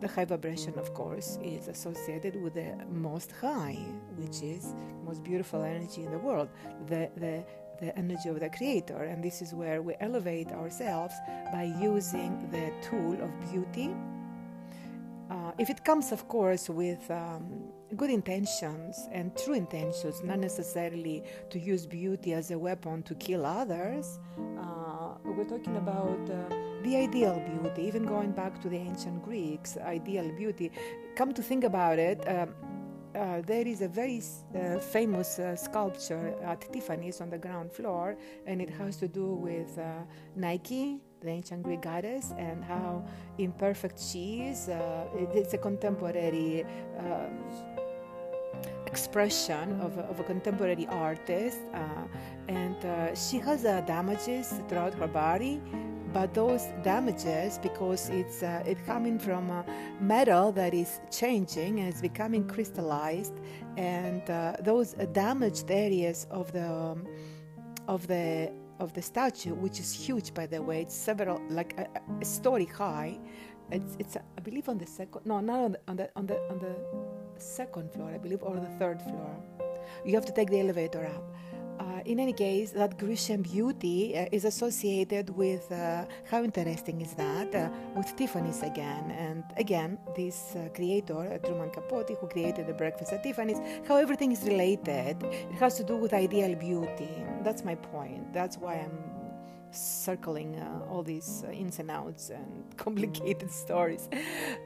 the 0.00 0.08
high 0.08 0.24
vibration 0.24 0.78
of 0.78 0.94
course 0.94 1.38
is 1.42 1.68
associated 1.68 2.40
with 2.40 2.54
the 2.54 2.76
most 2.90 3.32
high 3.32 3.78
which 4.16 4.42
is 4.42 4.74
most 5.04 5.24
beautiful 5.24 5.62
energy 5.62 6.04
in 6.04 6.10
the 6.10 6.18
world 6.18 6.48
the 6.86 7.10
the 7.16 7.44
the 7.80 7.96
energy 7.96 8.28
of 8.28 8.40
the 8.40 8.50
creator. 8.50 9.04
And 9.04 9.22
this 9.22 9.40
is 9.40 9.54
where 9.54 9.82
we 9.82 9.94
elevate 10.00 10.48
ourselves 10.48 11.14
by 11.52 11.72
using 11.80 12.50
the 12.50 12.72
tool 12.82 13.22
of 13.22 13.30
beauty 13.52 13.94
if 15.58 15.70
it 15.70 15.84
comes, 15.84 16.12
of 16.12 16.28
course, 16.28 16.68
with 16.68 17.10
um, 17.10 17.72
good 17.96 18.10
intentions 18.10 19.08
and 19.12 19.36
true 19.36 19.54
intentions, 19.54 20.22
not 20.22 20.38
necessarily 20.38 21.24
to 21.50 21.58
use 21.58 21.86
beauty 21.86 22.32
as 22.32 22.50
a 22.50 22.58
weapon 22.58 23.02
to 23.02 23.14
kill 23.16 23.44
others, 23.44 24.20
uh, 24.60 25.14
we're 25.24 25.44
talking 25.44 25.76
about 25.76 26.30
uh, 26.30 26.54
the 26.82 26.96
ideal 26.96 27.42
beauty, 27.50 27.82
even 27.82 28.04
going 28.04 28.30
back 28.30 28.60
to 28.62 28.68
the 28.68 28.76
ancient 28.76 29.22
Greeks, 29.24 29.76
ideal 29.78 30.30
beauty. 30.36 30.70
Come 31.16 31.34
to 31.34 31.42
think 31.42 31.64
about 31.64 31.98
it, 31.98 32.26
um, 32.28 32.54
uh, 33.14 33.40
there 33.46 33.66
is 33.66 33.82
a 33.82 33.88
very 33.88 34.22
uh, 34.54 34.78
famous 34.78 35.38
uh, 35.38 35.56
sculpture 35.56 36.34
at 36.44 36.72
Tiffany's 36.72 37.20
on 37.20 37.30
the 37.30 37.38
ground 37.38 37.72
floor, 37.72 38.16
and 38.46 38.62
it 38.62 38.70
has 38.70 38.96
to 38.98 39.08
do 39.08 39.34
with 39.34 39.76
uh, 39.78 40.02
Nike, 40.36 41.00
the 41.20 41.28
ancient 41.28 41.62
Greek 41.62 41.82
goddess, 41.82 42.32
and 42.38 42.64
how 42.64 43.04
imperfect 43.38 43.98
she 44.00 44.42
is. 44.42 44.68
Uh, 44.68 45.06
it's 45.34 45.54
a 45.54 45.58
contemporary 45.58 46.64
um, 46.98 47.38
expression 48.86 49.80
of 49.80 49.98
a, 49.98 50.02
of 50.02 50.20
a, 50.20 50.24
contemporary 50.24 50.86
artist, 50.88 51.58
uh, 51.74 51.78
and 52.48 52.76
she 53.16 53.38
has 53.38 53.62
damages 53.62 54.54
throughout 54.68 54.94
her 54.94 55.08
body 55.08 55.60
but 56.12 56.32
those 56.34 56.66
damages 56.82 57.58
because 57.58 58.08
it's 58.08 58.42
uh, 58.42 58.62
it 58.66 58.78
coming 58.86 59.18
from 59.18 59.50
a 59.50 59.64
metal 60.00 60.52
that 60.52 60.72
is 60.72 61.00
changing 61.10 61.80
and 61.80 61.88
it's 61.88 62.00
becoming 62.00 62.46
crystallized 62.46 63.34
and 63.76 64.28
uh, 64.30 64.56
those 64.60 64.94
damaged 65.12 65.70
areas 65.70 66.26
of 66.30 66.50
the 66.52 66.96
of 67.86 68.06
the 68.06 68.50
of 68.80 68.92
the 68.92 69.02
statue 69.02 69.54
which 69.54 69.80
is 69.80 69.92
huge 69.92 70.34
by 70.34 70.46
the 70.46 70.60
way. 70.60 70.82
It's 70.82 70.94
several 70.94 71.40
like 71.50 71.78
a, 71.78 71.86
a 72.20 72.24
story 72.24 72.66
high. 72.66 73.18
It's 73.70 73.96
it's 73.98 74.16
I 74.16 74.40
believe 74.42 74.68
on 74.68 74.78
the 74.78 74.86
second 74.86 75.26
no 75.26 75.40
not 75.40 75.58
on 75.60 75.72
the, 75.72 75.80
on 75.88 75.96
the 75.96 76.10
on 76.16 76.26
the 76.26 76.38
on 76.50 76.58
the 76.58 76.74
second 77.40 77.92
floor 77.92 78.10
I 78.14 78.18
believe 78.18 78.42
or 78.42 78.56
the 78.56 78.74
third 78.78 79.02
floor. 79.02 79.30
You 80.04 80.14
have 80.14 80.26
to 80.26 80.32
take 80.32 80.50
the 80.50 80.60
elevator 80.60 81.06
up 81.06 81.24
in 82.08 82.18
any 82.18 82.32
case, 82.32 82.70
that 82.70 82.98
Grecian 82.98 83.42
beauty 83.42 84.16
uh, 84.16 84.26
is 84.32 84.46
associated 84.46 85.28
with 85.28 85.70
uh, 85.70 86.06
how 86.30 86.42
interesting 86.42 87.02
is 87.02 87.12
that 87.14 87.54
uh, 87.54 87.68
with 87.94 88.16
Tiffany's 88.16 88.62
again, 88.62 89.10
and 89.10 89.44
again 89.58 89.98
this 90.16 90.56
uh, 90.56 90.70
creator 90.74 91.18
uh, 91.18 91.38
Truman 91.46 91.70
Capote, 91.70 92.16
who 92.18 92.26
created 92.26 92.66
the 92.66 92.72
Breakfast 92.72 93.12
at 93.12 93.22
Tiffany's, 93.22 93.60
how 93.86 93.96
everything 93.96 94.32
is 94.32 94.42
related. 94.44 95.22
It 95.22 95.58
has 95.60 95.76
to 95.76 95.84
do 95.84 95.96
with 95.96 96.14
ideal 96.14 96.54
beauty. 96.54 97.10
That's 97.42 97.62
my 97.62 97.74
point. 97.74 98.32
That's 98.32 98.56
why 98.56 98.76
I'm 98.76 98.98
circling 99.70 100.58
all 100.88 101.02
these 101.02 101.44
ins 101.52 101.78
and 101.78 101.90
outs 101.90 102.30
and 102.30 102.64
complicated 102.78 103.50
stories. 103.50 104.08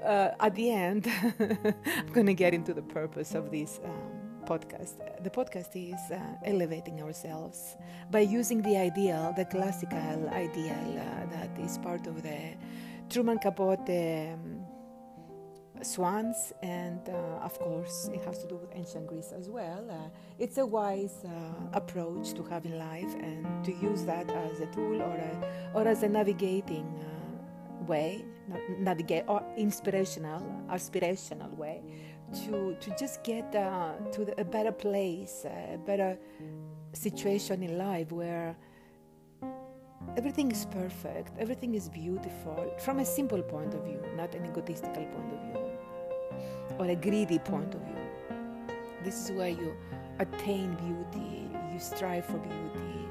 at 0.01 0.55
the 0.55 0.71
end, 0.71 1.09
I'm 1.41 2.13
going 2.13 2.27
to 2.27 2.35
get 2.35 2.55
into 2.55 2.73
the 2.73 2.83
purpose 2.83 3.35
of 3.35 3.51
this. 3.51 3.81
Um, 3.85 4.22
podcast. 4.43 4.95
The 5.23 5.31
podcast 5.31 5.71
is 5.75 6.01
uh, 6.11 6.19
elevating 6.45 7.03
ourselves 7.03 7.77
by 8.11 8.21
using 8.21 8.63
the 8.63 8.77
ideal, 8.77 9.33
the 9.37 9.45
classical 9.45 10.29
ideal 10.29 10.99
uh, 10.99 11.27
that 11.35 11.51
is 11.59 11.79
part 11.79 12.07
of 12.07 12.23
the 12.23 12.55
Truman 13.09 13.39
Capote 13.39 13.89
um, 13.89 14.65
swans, 15.83 16.53
and 16.63 17.01
uh, 17.09 17.45
of 17.45 17.59
course, 17.59 18.09
it 18.13 18.25
has 18.25 18.39
to 18.39 18.49
do 18.49 18.57
with 18.57 18.71
ancient 18.75 19.07
Greece 19.07 19.33
as 19.37 19.49
well. 19.49 19.85
Uh, 19.91 20.09
it's 20.39 20.59
a 20.59 20.67
wise 20.67 21.25
uh, 21.25 21.31
approach 21.73 22.35
to 22.35 22.43
have 22.45 22.65
in 22.65 22.79
life 22.79 23.15
and 23.21 23.65
to 23.65 23.73
use 23.73 24.05
that 24.05 24.31
as 24.31 24.61
a 24.61 24.67
tool 24.67 25.03
or, 25.03 25.17
a, 25.17 25.71
or 25.75 25.87
as 25.87 26.03
a 26.03 26.09
navigating 26.09 26.87
uh, 27.01 27.85
way, 27.85 28.25
navigate 28.79 29.25
or 29.29 29.43
inspirational, 29.57 30.43
aspirational 30.71 31.55
way 31.57 31.83
to 32.45 32.77
to 32.81 32.91
just 32.99 33.23
get 33.23 33.55
uh, 33.55 33.93
to 34.13 34.25
the, 34.25 34.41
a 34.41 34.45
better 34.45 34.73
place, 34.73 35.45
a 35.45 35.79
better 35.79 36.19
situation 36.93 37.63
in 37.63 37.79
life 37.79 38.13
where 38.13 38.57
everything 40.17 40.51
is 40.51 40.67
perfect, 40.67 41.33
everything 41.39 41.75
is 41.75 41.89
beautiful 41.89 42.75
from 42.79 42.99
a 42.99 43.05
simple 43.05 43.43
point 43.43 43.75
of 43.75 43.85
view, 43.85 44.01
not 44.17 44.35
an 44.35 44.45
egotistical 44.47 45.05
point 45.05 45.33
of 45.33 45.41
view 45.41 45.63
or 46.79 46.87
a 46.87 46.97
greedy 46.97 47.39
point 47.39 47.75
of 47.75 47.81
view. 47.83 47.97
This 49.05 49.25
is 49.25 49.33
where 49.33 49.49
you 49.49 49.75
attain 50.19 50.75
beauty, 50.75 51.49
you 51.73 51.79
strive 51.79 52.27
for 52.27 52.39
beauty, 52.39 53.02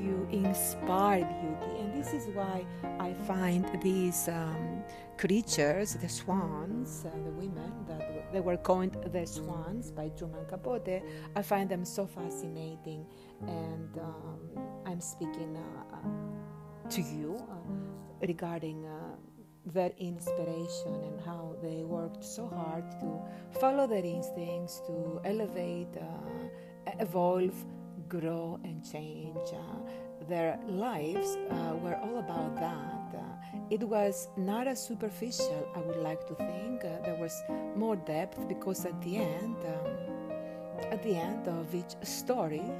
you 0.00 0.26
inspire 0.30 1.24
beauty, 1.24 1.80
and 1.80 1.94
this 1.94 2.12
is 2.12 2.26
why 2.34 2.64
I 2.98 3.12
find 3.26 3.64
these 3.82 4.28
um, 4.28 4.82
creatures, 5.18 5.94
the 5.94 6.08
swans, 6.08 7.04
uh, 7.04 7.10
the 7.24 7.30
women 7.30 7.72
that 7.86 8.32
they 8.32 8.40
were 8.40 8.56
coined 8.56 8.96
the 9.12 9.26
swans 9.26 9.90
by 9.90 10.08
Truman 10.10 10.44
Capote. 10.48 11.02
I 11.36 11.42
find 11.42 11.68
them 11.68 11.84
so 11.84 12.06
fascinating, 12.06 13.06
and 13.46 13.98
um, 13.98 14.38
I'm 14.86 15.00
speaking 15.00 15.56
uh, 15.56 15.96
uh, 15.96 16.88
to 16.90 17.00
you 17.02 17.36
uh, 17.50 18.26
regarding 18.26 18.86
uh, 18.86 19.16
their 19.66 19.92
inspiration 19.98 20.94
and 21.04 21.20
how 21.20 21.54
they 21.62 21.84
worked 21.84 22.24
so 22.24 22.48
hard 22.48 22.90
to 23.00 23.20
follow 23.60 23.86
their 23.86 24.04
instincts, 24.04 24.80
to 24.86 25.20
elevate, 25.24 25.94
uh, 25.96 26.90
evolve, 26.98 27.54
grow 28.10 28.58
and 28.64 28.84
change. 28.84 29.48
Uh, 29.54 30.26
their 30.28 30.58
lives 30.66 31.38
uh, 31.50 31.74
were 31.82 31.96
all 31.96 32.18
about 32.18 32.56
that. 32.56 33.18
Uh, 33.18 33.58
it 33.70 33.82
was 33.82 34.28
not 34.36 34.66
as 34.66 34.84
superficial, 34.84 35.66
I 35.74 35.78
would 35.78 35.96
like 35.96 36.26
to 36.26 36.34
think. 36.34 36.82
There 36.82 37.18
was 37.18 37.34
more 37.76 37.96
depth 37.96 38.46
because 38.48 38.84
at 38.84 39.00
the 39.00 39.16
end, 39.16 39.56
um, 39.64 40.92
at 40.92 41.02
the 41.02 41.16
end 41.16 41.48
of 41.48 41.74
each 41.74 41.94
story, 42.02 42.70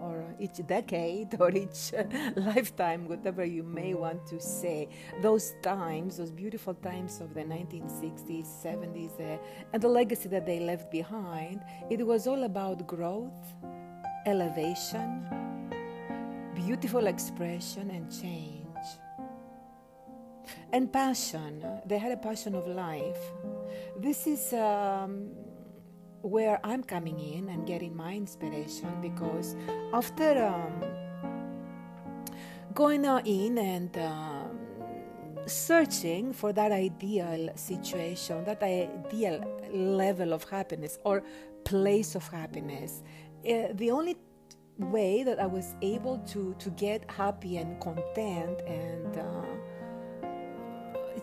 or 0.00 0.24
each 0.38 0.64
decade 0.66 1.36
or 1.40 1.50
each 1.50 1.92
lifetime, 2.36 3.08
whatever 3.08 3.44
you 3.44 3.62
may 3.62 3.94
want 3.94 4.26
to 4.26 4.40
say. 4.40 4.88
Those 5.20 5.54
times, 5.62 6.16
those 6.16 6.30
beautiful 6.30 6.74
times 6.74 7.20
of 7.20 7.34
the 7.34 7.42
1960s, 7.42 8.46
70s, 8.64 9.20
uh, 9.20 9.38
and 9.72 9.82
the 9.82 9.88
legacy 9.88 10.28
that 10.28 10.46
they 10.46 10.60
left 10.60 10.90
behind, 10.90 11.60
it 11.90 12.06
was 12.06 12.26
all 12.26 12.44
about 12.44 12.86
growth, 12.86 13.54
elevation, 14.28 15.26
beautiful 16.54 17.06
expression, 17.06 17.90
and 17.90 18.10
change. 18.10 18.86
And 20.72 20.92
passion. 20.92 21.64
They 21.86 21.98
had 21.98 22.12
a 22.12 22.16
passion 22.16 22.54
of 22.54 22.66
life. 22.66 23.20
This 23.98 24.26
is. 24.26 24.52
Um, 24.52 25.30
where 26.22 26.58
I'm 26.64 26.82
coming 26.82 27.18
in 27.18 27.48
and 27.48 27.66
getting 27.66 27.96
my 27.96 28.14
inspiration 28.14 28.88
because 29.00 29.54
after 29.92 30.44
um, 30.44 30.82
going 32.74 33.04
in 33.04 33.58
and 33.58 33.96
um, 33.98 34.58
searching 35.46 36.32
for 36.32 36.52
that 36.52 36.72
ideal 36.72 37.50
situation, 37.54 38.44
that 38.44 38.62
ideal 38.62 39.42
level 39.72 40.32
of 40.32 40.44
happiness 40.44 40.98
or 41.04 41.22
place 41.64 42.14
of 42.14 42.26
happiness, 42.28 43.02
uh, 43.46 43.72
the 43.74 43.90
only 43.90 44.16
way 44.78 45.22
that 45.24 45.40
I 45.40 45.46
was 45.46 45.74
able 45.82 46.18
to 46.32 46.54
to 46.58 46.70
get 46.70 47.10
happy 47.10 47.56
and 47.56 47.80
content 47.80 48.60
and 48.66 49.16
uh, 49.16 49.48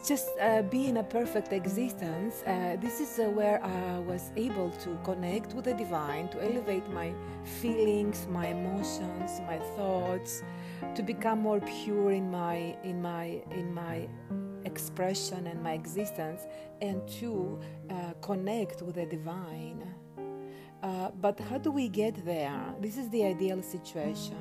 just 0.05 0.29
uh, 0.39 0.62
in 0.72 0.98
a 0.98 1.03
perfect 1.03 1.53
existence, 1.53 2.43
uh, 2.45 2.75
this 2.79 3.00
is 3.00 3.17
uh, 3.17 3.29
where 3.29 3.63
I 3.63 4.00
was 4.00 4.31
able 4.36 4.69
to 4.84 5.00
connect 5.03 5.53
with 5.53 5.65
the 5.65 5.74
divine, 5.74 6.27
to 6.29 6.43
elevate 6.43 6.88
my 6.89 7.13
feelings, 7.62 8.27
my 8.29 8.48
emotions, 8.48 9.41
my 9.48 9.57
thoughts, 9.75 10.43
to 10.93 11.01
become 11.01 11.39
more 11.39 11.60
pure 11.62 12.12
in 12.12 12.29
my 12.29 12.77
in 12.84 13.01
my 13.01 13.41
in 13.51 13.74
my 13.74 14.07
expression 14.65 15.48
and 15.48 15.62
my 15.63 15.74
existence, 15.74 16.41
and 16.81 17.07
to 17.19 17.60
uh, 17.89 18.13
connect 18.22 18.81
with 18.81 18.95
the 18.95 19.05
divine. 19.05 19.95
Uh, 20.84 21.10
but 21.22 21.39
how 21.39 21.58
do 21.58 21.72
we 21.72 21.89
get 21.89 22.24
there? 22.25 22.62
This 22.79 22.98
is 22.98 23.10
the 23.10 23.24
ideal 23.25 23.62
situation 23.62 24.38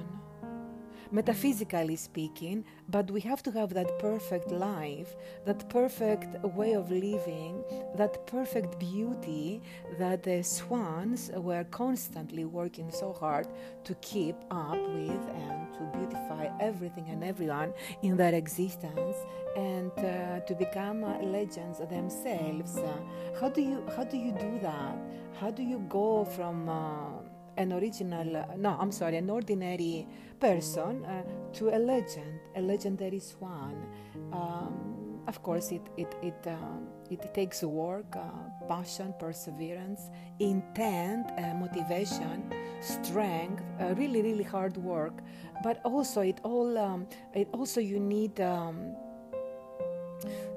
metaphysically 1.14 1.94
speaking, 1.94 2.64
but 2.88 3.08
we 3.08 3.20
have 3.20 3.40
to 3.40 3.52
have 3.52 3.72
that 3.72 3.98
perfect 4.00 4.50
life, 4.50 5.14
that 5.44 5.68
perfect 5.68 6.42
way 6.56 6.72
of 6.72 6.90
living, 6.90 7.62
that 7.94 8.26
perfect 8.26 8.76
beauty 8.80 9.62
that 9.96 10.24
the 10.24 10.42
swans 10.42 11.30
were 11.36 11.62
constantly 11.70 12.44
working 12.44 12.90
so 12.90 13.12
hard 13.12 13.46
to 13.84 13.94
keep 13.96 14.34
up 14.50 14.80
with 14.88 15.24
and 15.46 15.72
to 15.74 15.82
beautify 15.96 16.48
everything 16.60 17.06
and 17.08 17.22
everyone 17.22 17.72
in 18.02 18.16
their 18.16 18.34
existence 18.34 19.16
and 19.56 19.92
uh, 19.98 20.40
to 20.40 20.54
become 20.56 21.04
uh, 21.04 21.18
legends 21.20 21.78
themselves. 21.78 22.76
Uh, 22.76 22.92
how 23.40 23.48
do 23.48 23.62
you 23.62 23.86
how 23.96 24.02
do 24.02 24.16
you 24.16 24.32
do 24.32 24.58
that? 24.62 24.98
How 25.40 25.52
do 25.52 25.62
you 25.62 25.78
go 25.88 26.24
from 26.24 26.68
uh, 26.68 27.23
an 27.56 27.72
original, 27.72 28.46
no, 28.56 28.76
I'm 28.80 28.92
sorry, 28.92 29.16
an 29.16 29.30
ordinary 29.30 30.06
person 30.40 31.04
uh, 31.04 31.22
to 31.54 31.70
a 31.70 31.78
legend, 31.78 32.40
a 32.56 32.60
legendary 32.60 33.20
swan. 33.20 33.86
Um, 34.32 35.22
of 35.26 35.42
course, 35.42 35.72
it 35.72 35.82
it 35.96 36.14
it 36.22 36.46
uh, 36.46 36.78
it 37.10 37.32
takes 37.32 37.62
work, 37.62 38.14
uh, 38.16 38.66
passion, 38.68 39.14
perseverance, 39.18 40.10
intent, 40.38 41.30
uh, 41.38 41.54
motivation, 41.54 42.52
strength, 42.80 43.62
uh, 43.80 43.94
really 43.94 44.22
really 44.22 44.44
hard 44.44 44.76
work. 44.76 45.14
But 45.62 45.80
also, 45.84 46.20
it 46.20 46.40
all 46.42 46.76
um, 46.76 47.06
it 47.32 47.48
also 47.52 47.80
you 47.80 47.98
need 47.98 48.40
um, 48.40 48.94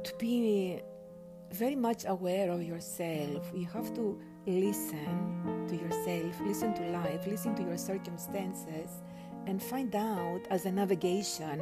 to 0.03 0.13
be 0.17 0.81
very 1.51 1.75
much 1.75 2.05
aware 2.05 2.51
of 2.51 2.61
yourself. 2.61 3.49
You 3.55 3.67
have 3.67 3.93
to 3.95 4.19
listen 4.47 5.65
to 5.67 5.75
yourself, 5.75 6.39
listen 6.41 6.73
to 6.73 6.81
life, 6.89 7.27
listen 7.27 7.53
to 7.55 7.63
your 7.63 7.77
circumstances, 7.77 9.03
and 9.45 9.61
find 9.61 9.95
out 9.95 10.41
as 10.49 10.65
a 10.65 10.71
navigation 10.71 11.61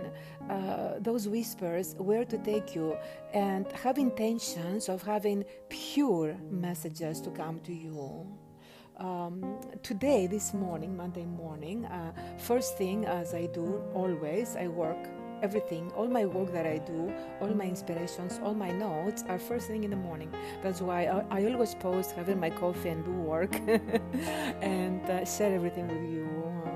uh, 0.50 0.94
those 1.00 1.28
whispers 1.28 1.96
where 1.98 2.26
to 2.26 2.38
take 2.40 2.76
you 2.76 2.96
and 3.34 3.72
have 3.72 3.98
intentions 3.98 4.88
of 4.88 5.02
having 5.02 5.44
pure 5.70 6.36
messages 6.50 7.20
to 7.22 7.30
come 7.32 7.60
to 7.62 7.74
you. 7.74 8.28
Um, 8.98 9.60
today, 9.84 10.26
this 10.26 10.54
morning, 10.54 10.96
Monday 10.96 11.26
morning, 11.26 11.86
uh, 11.86 12.14
first 12.38 12.78
thing 12.78 13.06
as 13.06 13.34
I 13.34 13.48
do 13.48 13.84
always, 13.94 14.56
I 14.56 14.68
work 14.68 15.10
everything, 15.46 15.92
all 15.96 16.08
my 16.08 16.26
work 16.26 16.52
that 16.52 16.66
I 16.66 16.80
do, 16.80 17.14
all 17.40 17.54
my 17.62 17.66
inspirations, 17.66 18.40
all 18.44 18.56
my 18.56 18.72
notes 18.72 19.24
are 19.30 19.38
first 19.38 19.68
thing 19.68 19.84
in 19.84 19.92
the 19.92 20.02
morning. 20.10 20.34
That's 20.64 20.82
why 20.82 21.00
I, 21.06 21.18
I 21.38 21.46
always 21.50 21.76
post 21.76 22.14
having 22.14 22.40
my 22.40 22.50
coffee 22.50 22.90
and 22.90 23.06
do 23.06 23.12
work 23.12 23.54
and 24.76 25.04
uh, 25.08 25.24
share 25.24 25.54
everything 25.54 25.88
with 25.88 26.04
you. 26.12 26.75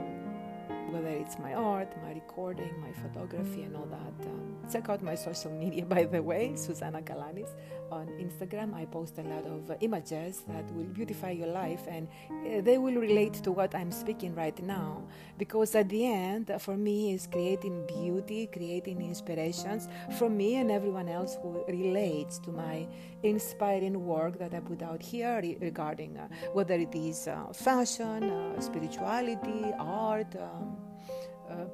Whether 0.92 1.10
it's 1.10 1.38
my 1.38 1.54
art, 1.54 1.96
my 2.02 2.14
recording, 2.14 2.74
my 2.82 2.92
photography, 2.94 3.62
and 3.64 3.76
all 3.76 3.86
that. 3.86 4.28
Um, 4.28 4.50
check 4.72 4.90
out 4.90 5.04
my 5.04 5.16
social 5.16 5.52
media, 5.52 5.86
by 5.96 6.06
the 6.06 6.22
way, 6.22 6.56
Susanna 6.56 7.02
Galanis 7.02 7.50
on 7.92 8.08
Instagram. 8.20 8.74
I 8.74 8.86
post 8.86 9.18
a 9.18 9.24
lot 9.24 9.46
of 9.46 9.70
uh, 9.70 9.76
images 9.82 10.44
that 10.48 10.66
will 10.74 10.86
beautify 10.86 11.32
your 11.32 11.48
life 11.48 11.82
and 11.88 12.08
uh, 12.32 12.62
they 12.62 12.78
will 12.78 12.96
relate 12.96 13.34
to 13.46 13.52
what 13.52 13.74
I'm 13.76 13.92
speaking 13.92 14.34
right 14.36 14.58
now. 14.64 15.04
Because 15.38 15.76
at 15.76 15.90
the 15.90 16.06
end, 16.06 16.52
for 16.60 16.76
me, 16.78 17.14
is 17.14 17.28
creating 17.28 17.86
beauty, 17.88 18.48
creating 18.52 19.02
inspirations 19.02 19.88
for 20.18 20.30
me 20.30 20.56
and 20.56 20.72
everyone 20.72 21.10
else 21.10 21.38
who 21.42 21.64
relates 21.68 22.40
to 22.40 22.52
my 22.52 22.88
inspiring 23.24 24.06
work 24.06 24.40
that 24.40 24.54
I 24.54 24.60
put 24.60 24.82
out 24.82 25.02
here 25.02 25.42
regarding 25.62 26.18
uh, 26.18 26.28
whether 26.54 26.74
it 26.74 26.94
is 26.96 27.28
uh, 27.28 27.54
fashion, 27.54 28.30
uh, 28.30 28.60
spirituality, 28.60 29.74
art, 29.80 30.36
um, 30.36 30.78
uh, 30.78 30.79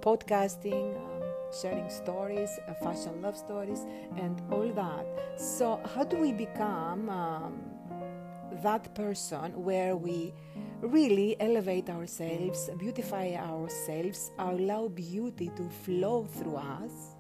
podcasting. 0.02 0.96
Um, 0.96 1.16
sharing 1.62 1.90
stories, 1.90 2.60
uh, 2.68 2.74
fashion 2.74 3.22
love 3.22 3.38
stories, 3.38 3.86
and 4.18 4.42
all 4.52 4.68
that. 4.74 5.06
So, 5.38 5.80
how 5.96 6.04
do 6.04 6.18
we 6.18 6.32
become 6.32 7.10
um, 7.10 7.62
that 8.64 8.94
person 8.96 9.64
where 9.64 9.96
we 9.96 10.34
really 10.82 11.36
elevate 11.40 11.90
ourselves, 11.90 12.70
beautify 12.78 13.36
ourselves, 13.36 14.32
allow 14.40 14.88
beauty 14.88 15.52
to 15.56 15.70
flow 15.70 16.26
through 16.26 16.58
us? 16.58 17.16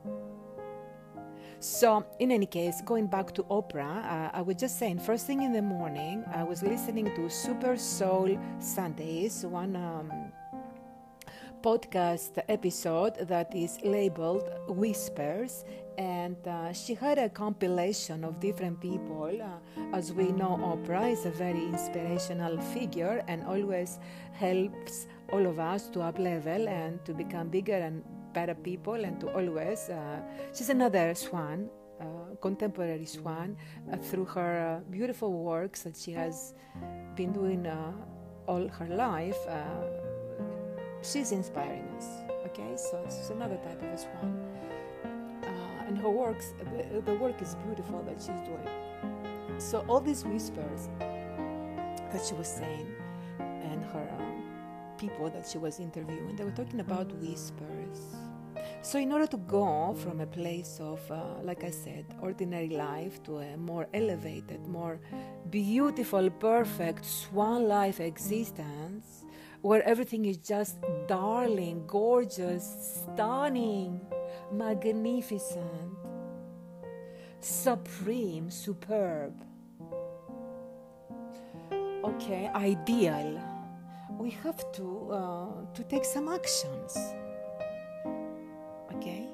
So, 1.59 2.05
in 2.19 2.31
any 2.31 2.45
case, 2.45 2.81
going 2.85 3.07
back 3.07 3.33
to 3.35 3.43
Oprah, 3.43 4.05
uh, 4.05 4.29
I 4.33 4.41
was 4.41 4.57
just 4.57 4.77
saying, 4.77 4.99
first 4.99 5.25
thing 5.25 5.41
in 5.41 5.53
the 5.53 5.61
morning, 5.61 6.23
I 6.33 6.43
was 6.43 6.61
listening 6.61 7.15
to 7.15 7.29
Super 7.29 7.77
Soul 7.77 8.37
Sundays, 8.59 9.45
one. 9.45 9.75
Um, 9.75 10.31
podcast 11.65 12.37
episode 12.47 13.15
that 13.27 13.49
is 13.55 13.79
labeled 13.83 14.47
Whispers, 14.67 15.65
and 15.97 16.37
uh, 16.47 16.71
she 16.71 16.93
had 16.93 17.17
a 17.17 17.27
compilation 17.27 18.23
of 18.23 18.39
different 18.39 18.79
people. 18.79 19.33
Uh, 19.41 19.97
as 19.97 20.13
we 20.13 20.31
know, 20.31 20.59
Oprah 20.61 21.11
is 21.11 21.25
a 21.25 21.31
very 21.31 21.65
inspirational 21.65 22.61
figure 22.61 23.23
and 23.27 23.43
always 23.45 23.97
helps 24.33 25.07
all 25.33 25.47
of 25.47 25.57
us 25.57 25.89
to 25.89 26.01
up 26.01 26.19
level 26.19 26.69
and 26.69 27.03
to 27.03 27.15
become 27.15 27.49
bigger 27.49 27.79
and 27.87 28.03
better 28.31 28.53
people, 28.53 29.03
and 29.03 29.19
to 29.21 29.27
always. 29.33 29.89
Uh, 29.89 30.21
she's 30.53 30.69
another 30.69 31.15
swan. 31.15 31.67
Uh, 31.99 32.35
contemporary 32.41 33.05
swan 33.05 33.55
uh, 33.91 33.95
through 33.95 34.25
her 34.25 34.53
uh, 34.59 34.91
beautiful 34.91 35.31
works 35.31 35.83
that 35.83 35.95
she 35.95 36.11
has 36.11 36.53
been 37.15 37.31
doing 37.31 37.65
all 38.47 38.67
her 38.67 38.89
life 38.89 39.39
she's 41.11 41.31
inspiring 41.31 41.87
us. 41.97 42.07
Okay, 42.47 42.75
so 42.75 43.01
it's 43.05 43.29
another 43.29 43.57
type 43.57 43.81
of 43.81 43.89
a 43.89 43.97
swan. 43.97 44.39
Uh, 45.43 45.87
and 45.87 45.97
her 45.97 46.09
works, 46.09 46.53
the, 46.59 47.01
the 47.01 47.13
work 47.15 47.41
is 47.41 47.55
beautiful 47.65 48.01
that 48.03 48.15
she's 48.19 48.41
doing. 48.47 49.59
So 49.59 49.85
all 49.87 49.99
these 49.99 50.23
whispers 50.25 50.89
that 50.99 52.25
she 52.25 52.33
was 52.33 52.47
saying, 52.47 52.87
and 53.39 53.83
her 53.85 54.07
um, 54.19 54.43
people 54.97 55.29
that 55.29 55.47
she 55.47 55.57
was 55.57 55.79
interviewing, 55.79 56.35
they 56.35 56.43
were 56.43 56.51
talking 56.51 56.79
about 56.79 57.11
whispers. 57.13 57.99
So, 58.81 58.99
in 58.99 59.11
order 59.11 59.27
to 59.27 59.37
go 59.37 59.95
from 59.99 60.21
a 60.21 60.25
place 60.25 60.77
of, 60.79 60.99
uh, 61.11 61.41
like 61.43 61.63
I 61.63 61.71
said, 61.71 62.05
ordinary 62.21 62.69
life 62.69 63.21
to 63.23 63.39
a 63.39 63.57
more 63.57 63.87
elevated, 63.93 64.65
more 64.67 64.99
beautiful, 65.49 66.29
perfect 66.29 67.05
swan 67.05 67.67
life 67.67 67.99
existence, 67.99 69.24
where 69.61 69.83
everything 69.83 70.25
is 70.25 70.37
just 70.37 70.77
darling, 71.07 71.83
gorgeous, 71.87 73.03
stunning, 73.03 73.99
magnificent, 74.51 75.91
supreme, 77.39 78.49
superb. 78.49 79.33
Okay, 82.03 82.49
ideal. 82.53 83.41
We 84.19 84.29
have 84.43 84.71
to 84.73 85.11
uh, 85.11 85.73
to 85.73 85.83
take 85.83 86.05
some 86.05 86.29
actions. 86.29 86.97
Okay, 88.93 89.27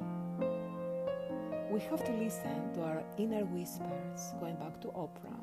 we 1.69 1.79
have 1.81 2.03
to 2.05 2.11
listen 2.13 2.73
to 2.73 2.81
our 2.81 3.03
inner 3.17 3.45
whispers. 3.45 4.33
Going 4.39 4.55
back 4.55 4.79
to 4.81 4.87
Oprah. 4.89 5.41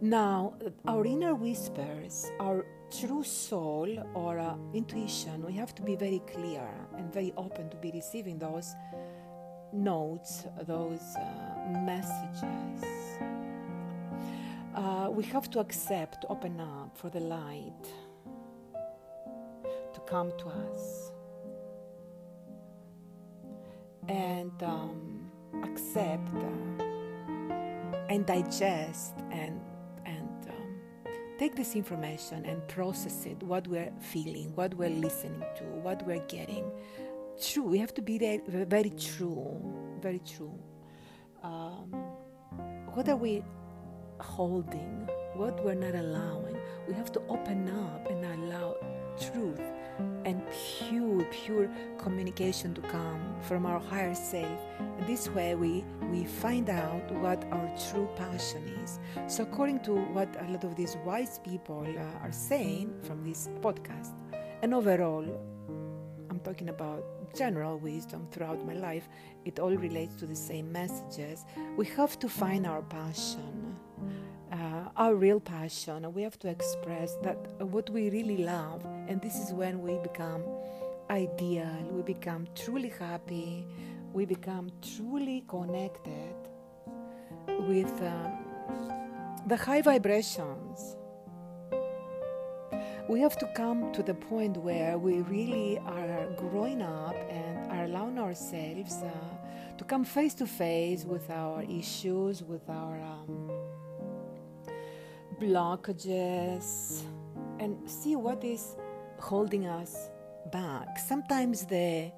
Now, 0.00 0.54
our 0.86 1.04
inner 1.04 1.34
whispers, 1.34 2.30
our 2.38 2.64
true 3.00 3.24
soul 3.24 3.88
or 4.14 4.38
uh, 4.38 4.54
intuition, 4.72 5.44
we 5.44 5.54
have 5.54 5.74
to 5.74 5.82
be 5.82 5.96
very 5.96 6.22
clear 6.32 6.68
and 6.96 7.12
very 7.12 7.32
open 7.36 7.68
to 7.70 7.76
be 7.76 7.90
receiving 7.92 8.38
those 8.38 8.76
notes, 9.72 10.44
those 10.68 11.02
uh, 11.16 11.80
messages. 11.84 12.84
Uh, 14.76 15.08
we 15.10 15.24
have 15.24 15.50
to 15.50 15.58
accept, 15.58 16.24
open 16.28 16.60
up 16.60 16.96
for 16.96 17.10
the 17.10 17.18
light 17.18 17.84
to 19.92 20.00
come 20.06 20.30
to 20.38 20.46
us 20.46 21.10
and 24.08 24.62
um, 24.62 25.28
accept 25.64 26.28
uh, 26.36 26.84
and 28.08 28.24
digest 28.24 29.14
and 29.32 29.60
take 31.38 31.54
this 31.54 31.76
information 31.76 32.44
and 32.44 32.66
process 32.68 33.24
it 33.24 33.40
what 33.42 33.66
we're 33.68 33.92
feeling 34.00 34.54
what 34.56 34.74
we're 34.74 34.90
listening 34.90 35.44
to 35.56 35.64
what 35.64 36.04
we're 36.06 36.24
getting. 36.26 36.70
True 37.40 37.62
we 37.62 37.78
have 37.78 37.94
to 37.94 38.02
be 38.02 38.18
very 38.48 38.90
true 38.90 39.78
very 40.00 40.20
true. 40.20 40.58
Um, 41.42 41.90
what 42.94 43.08
are 43.08 43.16
we 43.16 43.42
holding? 44.20 45.08
What 45.34 45.64
we're 45.64 45.74
not 45.74 45.94
allowing? 45.94 46.56
We 46.88 46.94
have 46.94 47.12
to 47.12 47.20
open 47.28 47.68
up 47.68 48.10
and 48.10 48.24
allow 48.24 48.76
truth 49.20 49.60
and 50.24 50.42
pure, 50.50 51.24
pure 51.24 51.68
communication 51.98 52.74
to 52.74 52.80
come 52.82 53.20
from 53.42 53.66
our 53.66 53.78
higher 53.78 54.14
self. 54.14 54.58
And 54.78 55.06
this 55.06 55.28
way, 55.28 55.54
we, 55.54 55.84
we 56.10 56.24
find 56.24 56.68
out 56.70 57.10
what 57.12 57.44
our 57.50 57.70
true 57.90 58.08
passion 58.16 58.62
is. 58.84 58.98
So, 59.26 59.42
according 59.42 59.80
to 59.80 59.92
what 59.92 60.28
a 60.40 60.50
lot 60.50 60.64
of 60.64 60.76
these 60.76 60.96
wise 61.04 61.38
people 61.38 61.86
uh, 61.86 62.24
are 62.24 62.32
saying 62.32 62.92
from 63.02 63.24
this 63.24 63.48
podcast, 63.60 64.12
and 64.62 64.74
overall, 64.74 65.24
I'm 66.30 66.40
talking 66.40 66.68
about 66.68 67.04
general 67.34 67.78
wisdom 67.78 68.26
throughout 68.30 68.64
my 68.66 68.74
life, 68.74 69.08
it 69.44 69.58
all 69.58 69.74
relates 69.74 70.16
to 70.16 70.26
the 70.26 70.36
same 70.36 70.70
messages. 70.72 71.44
We 71.76 71.86
have 71.86 72.18
to 72.20 72.28
find 72.28 72.66
our 72.66 72.82
passion 72.82 73.57
uh, 74.58 74.88
our 74.96 75.14
real 75.14 75.40
passion. 75.40 76.12
We 76.12 76.22
have 76.22 76.38
to 76.40 76.48
express 76.48 77.14
that 77.22 77.36
what 77.60 77.90
we 77.90 78.10
really 78.10 78.38
love, 78.38 78.84
and 79.06 79.20
this 79.20 79.36
is 79.36 79.52
when 79.52 79.80
we 79.82 79.98
become 79.98 80.42
ideal, 81.10 81.70
we 81.90 82.02
become 82.02 82.48
truly 82.54 82.92
happy, 82.98 83.66
we 84.12 84.24
become 84.24 84.70
truly 84.82 85.44
connected 85.48 86.34
with 87.46 87.92
um, 88.02 88.32
the 89.46 89.56
high 89.56 89.82
vibrations. 89.82 90.96
We 93.08 93.20
have 93.20 93.38
to 93.38 93.46
come 93.54 93.90
to 93.92 94.02
the 94.02 94.14
point 94.14 94.58
where 94.58 94.98
we 94.98 95.22
really 95.22 95.78
are 95.78 96.26
growing 96.36 96.82
up 96.82 97.16
and 97.30 97.70
are 97.72 97.84
allowing 97.84 98.18
ourselves 98.18 99.02
uh, 99.02 99.08
to 99.78 99.84
come 99.84 100.04
face 100.04 100.34
to 100.34 100.46
face 100.46 101.04
with 101.04 101.30
our 101.30 101.62
issues, 101.62 102.42
with 102.42 102.68
our 102.68 103.00
um, 103.00 103.50
blockages 105.40 107.02
and 107.60 107.76
see 107.88 108.16
what 108.16 108.44
is 108.44 108.76
holding 109.18 109.66
us 109.66 110.10
back. 110.52 110.98
Sometimes 110.98 111.64
the 111.66 112.10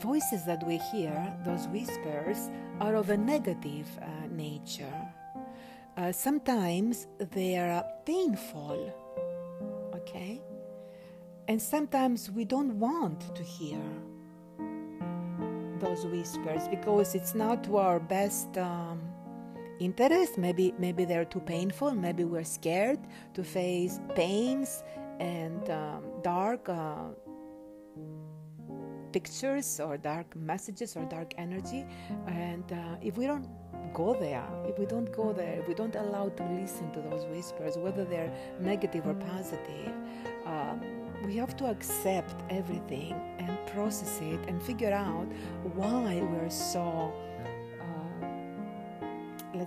voices 0.00 0.44
that 0.46 0.66
we 0.66 0.78
hear, 0.92 1.34
those 1.44 1.66
whispers, 1.68 2.50
are 2.80 2.94
of 2.94 3.10
a 3.10 3.16
negative 3.16 3.86
uh, 4.00 4.26
nature. 4.30 5.02
Uh, 5.96 6.12
sometimes 6.12 7.06
they 7.32 7.56
are 7.56 7.84
painful, 8.06 8.94
okay? 9.94 10.40
And 11.48 11.60
sometimes 11.60 12.30
we 12.30 12.44
don't 12.44 12.78
want 12.78 13.34
to 13.34 13.42
hear 13.42 13.82
those 15.80 16.06
whispers 16.06 16.68
because 16.68 17.14
it's 17.14 17.34
not 17.34 17.64
to 17.64 17.78
our 17.78 17.98
best 17.98 18.56
um, 18.58 19.00
interest. 19.80 20.38
Maybe 20.38 20.74
maybe 20.78 21.04
they're 21.04 21.24
too 21.24 21.40
painful. 21.40 21.92
Maybe 21.92 22.24
we're 22.24 22.44
scared 22.44 23.00
to 23.34 23.42
face 23.42 24.00
pains 24.14 24.82
and 25.18 25.68
um, 25.70 26.04
dark 26.22 26.68
uh, 26.68 27.08
pictures 29.12 29.80
or 29.80 29.96
dark 29.96 30.36
messages 30.36 30.96
or 30.96 31.04
dark 31.06 31.34
energy. 31.36 31.84
And 32.26 32.70
uh, 32.72 32.96
if 33.02 33.16
we 33.16 33.26
don't 33.26 33.48
go 33.92 34.14
there 34.14 34.46
if 34.66 34.78
we 34.78 34.86
don't 34.86 35.10
go 35.12 35.32
there 35.32 35.58
if 35.58 35.66
we 35.66 35.74
don't 35.74 35.96
allow 35.96 36.28
to 36.28 36.44
listen 36.60 36.90
to 36.92 37.00
those 37.00 37.24
whispers 37.26 37.76
whether 37.76 38.04
they're 38.04 38.32
negative 38.60 39.06
or 39.06 39.14
positive 39.14 39.92
um, 40.46 40.80
we 41.24 41.36
have 41.36 41.56
to 41.56 41.66
accept 41.66 42.34
everything 42.50 43.14
and 43.38 43.50
process 43.66 44.20
it 44.20 44.40
and 44.48 44.62
figure 44.62 44.92
out 44.92 45.26
why 45.74 46.20
we're 46.22 46.50
so 46.50 47.12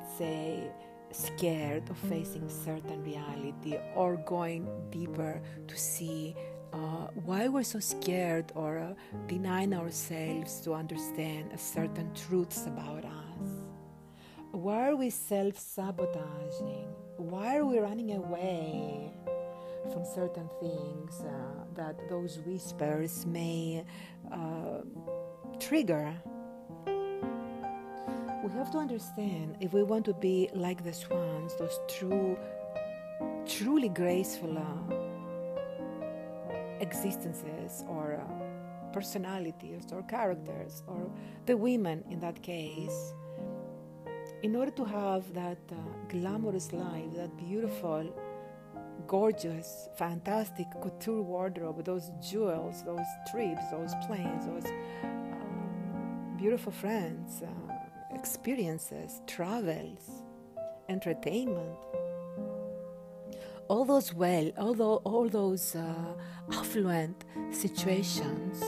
let's 0.04 0.18
say, 0.18 0.72
scared 1.12 1.89
of 1.89 1.98
facing 1.98 2.50
certain 2.50 3.04
reality 3.04 3.78
or 3.96 4.18
going 4.18 4.68
deeper 4.89 5.42
to 5.68 5.78
see 5.78 6.36
uh, 6.74 7.08
why 7.26 7.48
we're 7.48 7.63
so 7.63 7.80
scared 7.80 8.52
or 8.56 8.80
uh, 8.80 8.94
denying 9.28 9.74
ourselves 9.74 10.60
to 10.62 10.74
understand 10.74 11.52
certain 11.58 12.12
truths 12.16 12.66
about 12.66 13.06
us. 13.06 13.50
Why 14.52 14.89
are 14.89 14.96
we 14.96 15.10
self 15.10 15.58
sabotaging? 15.58 16.88
Why 17.18 17.58
are 17.58 17.66
we 17.66 17.78
running 17.80 18.16
away 18.16 19.13
from 19.92 20.04
certain 20.04 20.50
things 20.60 21.22
uh, 21.22 21.32
that 21.76 22.10
those 22.10 22.39
whispers 22.39 23.26
may 23.26 23.86
uh, 24.32 24.82
trigger 25.60 26.13
we 28.44 28.52
have 28.52 28.70
to 28.72 28.78
understand 28.78 29.56
if 29.62 29.72
we 29.72 29.84
want 29.84 30.04
to 30.04 30.14
be 30.14 30.50
like 30.54 30.84
the 30.84 30.92
swans, 30.92 31.56
those 31.56 31.80
true, 31.88 32.38
truly 33.46 33.88
graceful 33.88 34.58
uh, 34.58 34.96
existences 36.82 37.86
or 37.88 38.20
uh, 38.20 38.92
personalities 38.92 39.86
or 39.94 40.04
characters, 40.04 40.84
or 40.88 41.10
the 41.46 41.56
women 41.56 42.04
in 42.10 42.20
that 42.20 42.44
case, 42.44 43.14
in 44.44 44.58
order 44.58 44.72
to 44.72 44.84
have 44.84 45.34
that 45.34 45.60
uh, 45.72 45.76
glamorous 46.10 46.74
life, 46.74 47.14
that 47.16 47.36
beautiful, 47.38 48.14
gorgeous, 49.08 49.88
fantastic 49.98 50.68
couture 50.82 51.22
wardrobe, 51.22 51.86
those 51.86 52.12
jewels, 52.22 52.84
those 52.84 53.08
trips, 53.32 53.64
those 53.72 53.94
planes, 54.06 54.46
those 54.46 54.66
um, 55.04 56.36
beautiful 56.38 56.74
friends 56.74 57.42
uh, 57.42 57.62
experiences, 58.24 59.20
travels, 59.28 60.24
entertainment. 60.88 61.78
All 63.68 63.84
those 63.84 64.14
well, 64.14 64.48
all 64.58 65.28
those 65.28 65.76
uh, 65.76 66.14
affluent 66.54 67.26
situations. 67.52 68.64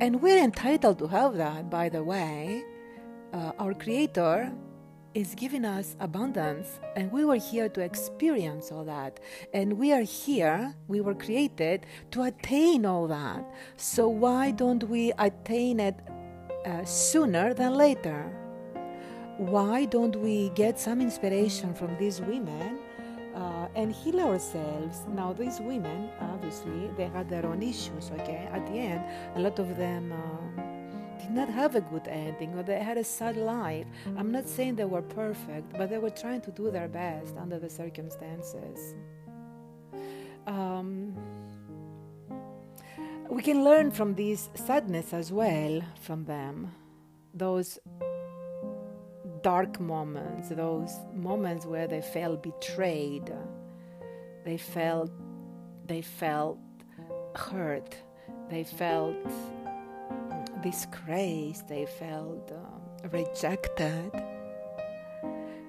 And 0.00 0.22
we're 0.22 0.38
entitled 0.38 1.00
to 1.00 1.08
have 1.08 1.34
that, 1.38 1.70
by 1.70 1.88
the 1.88 2.04
way. 2.04 2.62
Uh, 3.32 3.50
our 3.58 3.74
Creator 3.74 4.52
is 5.14 5.34
giving 5.34 5.64
us 5.64 5.96
abundance, 5.98 6.78
and 6.94 7.10
we 7.10 7.24
were 7.24 7.42
here 7.50 7.68
to 7.68 7.80
experience 7.80 8.70
all 8.70 8.84
that. 8.84 9.18
And 9.52 9.72
we 9.72 9.92
are 9.92 10.02
here, 10.02 10.74
we 10.86 11.00
were 11.00 11.14
created 11.14 11.84
to 12.12 12.22
attain 12.22 12.86
all 12.86 13.08
that. 13.08 13.44
So, 13.76 14.08
why 14.08 14.52
don't 14.52 14.84
we 14.88 15.12
attain 15.18 15.80
it 15.80 15.96
uh, 16.64 16.84
sooner 16.84 17.54
than 17.54 17.74
later. 17.74 18.30
Why 19.38 19.86
don't 19.86 20.16
we 20.16 20.50
get 20.50 20.78
some 20.78 21.00
inspiration 21.00 21.74
from 21.74 21.96
these 21.98 22.20
women 22.20 22.78
uh, 23.34 23.68
and 23.74 23.92
heal 23.92 24.20
ourselves? 24.20 25.06
Now, 25.08 25.32
these 25.32 25.60
women, 25.60 26.10
obviously, 26.20 26.90
they 26.96 27.08
had 27.08 27.28
their 27.28 27.46
own 27.46 27.62
issues, 27.62 28.10
okay? 28.20 28.48
At 28.52 28.66
the 28.66 28.74
end, 28.74 29.02
a 29.36 29.40
lot 29.40 29.58
of 29.58 29.76
them. 29.76 30.12
Uh, 30.12 30.62
did 31.22 31.30
not 31.30 31.48
have 31.48 31.76
a 31.76 31.80
good 31.80 32.08
ending 32.08 32.52
or 32.58 32.64
they 32.64 32.80
had 32.80 32.98
a 32.98 33.04
sad 33.04 33.36
life. 33.36 33.86
I'm 34.16 34.32
not 34.32 34.48
saying 34.48 34.74
they 34.74 34.84
were 34.84 35.02
perfect, 35.02 35.72
but 35.78 35.88
they 35.88 35.98
were 35.98 36.10
trying 36.10 36.40
to 36.40 36.50
do 36.50 36.68
their 36.72 36.88
best 36.88 37.36
under 37.36 37.60
the 37.60 37.70
circumstances. 37.70 38.96
um, 40.46 41.14
we 43.32 43.40
can 43.40 43.64
learn 43.64 43.90
from 43.90 44.14
this 44.14 44.50
sadness 44.54 45.14
as 45.14 45.32
well 45.32 45.80
from 46.02 46.26
them, 46.26 46.70
those 47.32 47.78
dark 49.42 49.80
moments, 49.80 50.50
those 50.50 50.94
moments 51.14 51.64
where 51.64 51.88
they 51.88 52.02
felt 52.02 52.42
betrayed, 52.42 53.32
they 54.44 54.58
felt 54.58 55.10
they 55.86 56.02
felt 56.02 56.58
hurt, 57.34 57.96
they 58.50 58.64
felt 58.64 59.16
disgraced, 60.62 61.66
they 61.68 61.86
felt 61.86 62.52
uh, 62.52 63.08
rejected. 63.08 64.12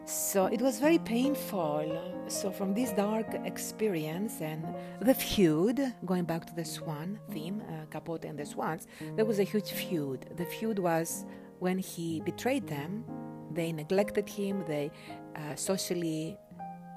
So 0.06 0.48
it 0.48 0.62
was 0.62 0.80
very 0.80 0.98
painful. 0.98 2.26
So, 2.28 2.52
from 2.52 2.74
this 2.74 2.92
dark 2.92 3.28
experience 3.46 4.42
and 4.42 4.66
the 5.00 5.14
feud, 5.14 5.80
going 6.06 6.26
back 6.26 6.46
to 6.46 6.56
the 6.56 6.66
swan 6.66 7.20
theme, 7.32 7.62
uh, 7.70 7.86
Capote 7.90 8.26
and 8.26 8.38
the 8.38 8.46
swans, 8.46 8.88
there 9.16 9.26
was 9.26 9.40
a 9.40 9.44
huge 9.44 9.72
feud. 9.72 10.26
The 10.36 10.46
feud 10.46 10.80
was 10.80 11.26
when 11.60 11.78
he 11.78 12.22
betrayed 12.22 12.68
them, 12.68 13.06
they 13.52 13.72
neglected 13.72 14.28
him, 14.28 14.66
they 14.68 14.92
uh, 15.36 15.56
socially 15.56 16.38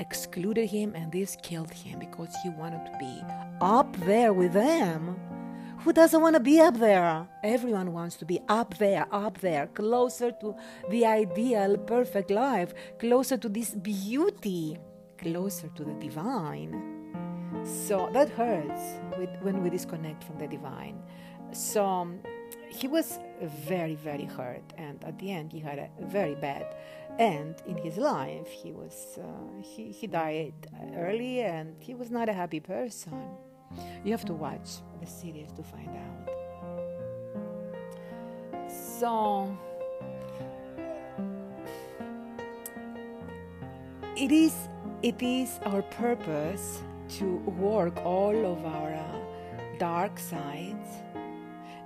excluded 0.00 0.66
him, 0.66 0.94
and 0.94 1.12
this 1.12 1.36
killed 1.42 1.72
him 1.72 1.98
because 2.00 2.34
he 2.42 2.48
wanted 2.50 2.84
to 2.86 2.98
be 2.98 3.22
up 3.60 3.96
there 4.00 4.32
with 4.32 4.52
them. 4.52 5.16
Who 5.80 5.92
doesn't 5.92 6.20
want 6.20 6.34
to 6.34 6.40
be 6.40 6.60
up 6.60 6.78
there? 6.78 7.28
Everyone 7.44 7.92
wants 7.92 8.16
to 8.16 8.24
be 8.24 8.40
up 8.48 8.78
there, 8.78 9.06
up 9.12 9.38
there, 9.38 9.68
closer 9.68 10.32
to 10.40 10.54
the 10.90 11.06
ideal, 11.06 11.76
perfect 11.78 12.30
life, 12.30 12.74
closer 12.98 13.36
to 13.36 13.48
this 13.48 13.70
beauty, 13.70 14.78
closer 15.18 15.68
to 15.68 15.84
the 15.84 15.94
divine. 15.94 16.72
So 17.64 18.10
that 18.12 18.30
hurts 18.30 18.82
when 19.42 19.62
we 19.62 19.70
disconnect 19.70 20.24
from 20.24 20.38
the 20.38 20.48
divine. 20.48 21.00
So 21.52 22.08
he 22.68 22.88
was 22.88 23.18
very, 23.40 23.94
very 23.94 24.24
hurt, 24.24 24.72
and 24.76 25.02
at 25.04 25.18
the 25.18 25.30
end, 25.30 25.52
he 25.52 25.60
had 25.60 25.78
a 25.78 25.90
very 26.06 26.34
bad 26.34 26.66
end 27.18 27.62
in 27.66 27.76
his 27.76 27.96
life. 27.96 28.48
He 28.48 28.72
was 28.72 29.18
uh, 29.18 29.62
he, 29.62 29.92
he 29.92 30.06
died 30.06 30.54
early, 30.96 31.40
and 31.40 31.76
he 31.78 31.94
was 31.94 32.10
not 32.10 32.28
a 32.28 32.32
happy 32.32 32.60
person. 32.60 33.22
You 34.04 34.12
have 34.12 34.24
to 34.26 34.34
watch 34.34 34.78
the 35.00 35.06
series 35.06 35.52
to 35.52 35.62
find 35.62 35.88
out. 35.88 36.30
So 38.70 39.56
it 44.16 44.32
is 44.32 44.54
it 45.02 45.22
is 45.22 45.60
our 45.66 45.82
purpose 45.82 46.82
to 47.18 47.36
work 47.58 47.96
all 48.04 48.34
of 48.52 48.64
our 48.64 48.94
uh, 48.94 49.78
dark 49.78 50.18
sides 50.18 50.88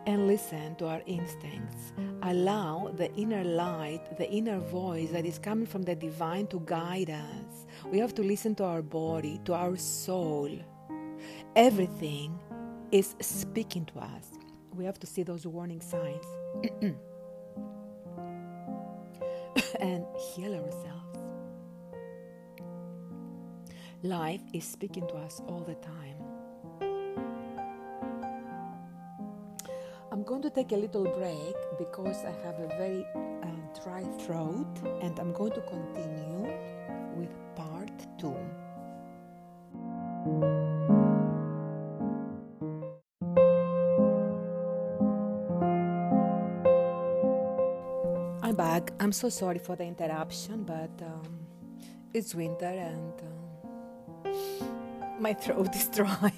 and 0.07 0.27
listen 0.27 0.75
to 0.77 0.87
our 0.87 1.03
instincts. 1.07 1.93
Allow 2.23 2.93
the 2.97 3.12
inner 3.14 3.45
light, 3.45 4.16
the 4.16 4.31
inner 4.31 4.59
voice 4.59 5.11
that 5.11 5.27
is 5.27 5.38
coming 5.38 5.66
from 5.66 5.83
the 5.83 5.95
divine 5.95 6.47
to 6.49 6.61
guide 6.61 7.11
us. 7.11 7.66
We 7.90 7.99
have 7.99 8.14
to 8.14 8.23
listen 8.23 8.55
to 8.57 8.64
our 8.64 8.83
body, 8.83 9.40
to 9.45 9.55
our 9.55 9.77
soul. 9.77 10.51
Everything 11.57 12.39
is 12.93 13.17
speaking 13.21 13.85
to 13.87 13.99
us. 13.99 14.31
We 14.75 14.85
have 14.85 15.01
to 15.01 15.07
see 15.07 15.25
those 15.25 15.47
warning 15.47 15.81
signs 15.81 16.25
and 19.81 20.07
heal 20.17 20.55
ourselves. 20.55 21.19
Life 24.03 24.43
is 24.55 24.65
speaking 24.65 25.07
to 25.09 25.15
us 25.17 25.43
all 25.49 25.61
the 25.61 25.75
time. 25.77 26.17
I'm 30.13 30.23
going 30.23 30.43
to 30.43 30.51
take 30.51 30.73
a 30.73 30.77
little 30.77 31.05
break 31.05 31.57
because 31.79 32.25
I 32.25 32.33
have 32.47 32.61
a 32.61 32.69
very 32.79 33.05
uh, 33.15 33.83
dry 33.83 34.05
throat 34.25 34.69
and 35.03 35.19
I'm 35.19 35.33
going 35.33 35.53
to 35.53 35.61
continue 35.63 36.39
I'm 48.98 49.12
so 49.12 49.29
sorry 49.29 49.59
for 49.59 49.76
the 49.76 49.85
interruption, 49.85 50.64
but 50.64 50.90
um, 51.03 51.40
it's 52.12 52.35
winter 52.35 52.66
and 52.66 53.12
um, 53.22 54.33
my 55.20 55.33
throat 55.35 55.74
is 55.74 55.88
dry. 55.94 56.33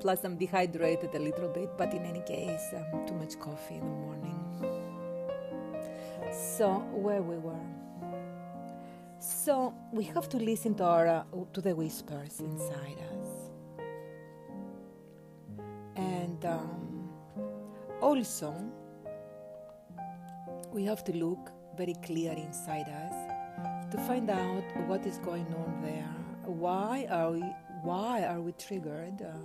Plus, 0.00 0.22
I'm 0.24 0.36
dehydrated 0.36 1.14
a 1.14 1.18
little 1.18 1.48
bit, 1.48 1.70
but 1.78 1.94
in 1.94 2.04
any 2.04 2.20
case, 2.20 2.74
um, 2.74 3.06
too 3.06 3.14
much 3.14 3.38
coffee 3.38 3.76
in 3.76 3.80
the 3.80 3.86
morning. 3.86 4.40
So, 6.30 6.80
where 6.92 7.22
we 7.22 7.36
were. 7.38 7.54
So, 9.18 9.72
we 9.92 10.04
have 10.04 10.28
to 10.28 10.36
listen 10.36 10.74
to, 10.74 10.84
our, 10.84 11.06
uh, 11.06 11.24
to 11.54 11.60
the 11.60 11.74
whispers 11.74 12.40
inside 12.40 12.98
us. 12.98 13.50
And 15.96 16.44
um, 16.44 17.08
also, 18.02 18.54
we 20.74 20.84
have 20.84 21.04
to 21.04 21.16
look 21.16 21.52
very 21.76 21.94
clear 22.04 22.32
inside 22.32 22.88
us 22.88 23.92
to 23.92 23.96
find 24.08 24.28
out 24.28 24.64
what 24.88 25.06
is 25.06 25.18
going 25.18 25.46
on 25.54 25.80
there. 25.82 26.14
Why 26.44 27.06
are 27.10 27.30
we, 27.30 27.44
why 27.82 28.24
are 28.24 28.40
we 28.40 28.52
triggered? 28.52 29.22
Uh, 29.22 29.38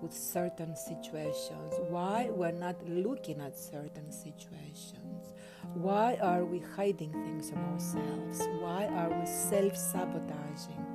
with 0.00 0.14
certain 0.14 0.74
situations, 0.74 1.74
why 1.90 2.30
we're 2.30 2.52
not 2.52 2.74
looking 2.88 3.38
at 3.42 3.58
certain 3.58 4.10
situations, 4.10 5.34
why 5.74 6.16
are 6.22 6.46
we 6.46 6.62
hiding 6.74 7.12
things 7.12 7.50
from 7.50 7.62
ourselves, 7.66 8.48
why 8.60 8.86
are 8.86 9.10
we 9.10 9.26
self 9.26 9.76
sabotaging, 9.76 10.86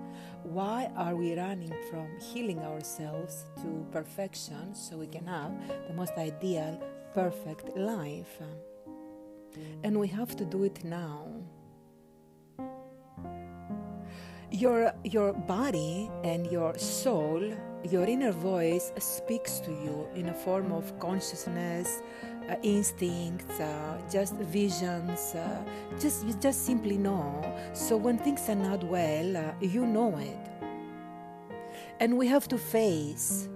why 0.41 0.89
are 0.95 1.15
we 1.15 1.38
running 1.38 1.76
from 1.91 2.08
healing 2.19 2.60
ourselves 2.62 3.45
to 3.58 3.86
perfection 3.91 4.74
so 4.74 4.98
we 4.98 5.06
can 5.06 5.28
have 5.28 5.54
the 5.88 5.93
most 5.93 6.13
ideal, 6.17 6.82
perfect 7.13 7.78
life. 7.78 8.41
And 9.84 10.00
we 10.00 10.08
have 10.08 10.36
to 10.38 10.46
do 10.46 10.63
it 10.63 10.84
now. 10.84 11.28
Your, 14.52 14.94
your 15.04 15.34
body 15.34 16.10
and 16.24 16.50
your 16.52 16.78
soul 16.78 17.41
your 17.91 18.06
inner 18.06 18.32
voice 18.32 18.91
speaks 18.98 19.60
to 19.60 19.70
you 19.70 20.08
in 20.15 20.30
a 20.30 20.34
form 20.34 20.72
of 20.72 20.98
consciousness, 21.00 22.02
uh, 22.50 22.56
instincts, 22.63 23.60
uh, 23.60 24.02
just 24.12 24.34
visions. 24.36 25.36
Uh, 25.36 25.63
just 26.00 26.26
you 26.26 26.34
just 26.34 26.65
simply 26.65 26.98
know. 26.98 27.41
So 27.74 27.96
when 27.96 28.18
things 28.18 28.50
are 28.50 28.56
not 28.56 28.84
well, 28.84 29.38
uh, 29.38 29.54
you 29.62 29.86
know 29.86 30.18
it, 30.18 30.50
and 32.00 32.18
we 32.18 32.28
have 32.28 32.48
to 32.48 32.58
face 32.58 33.50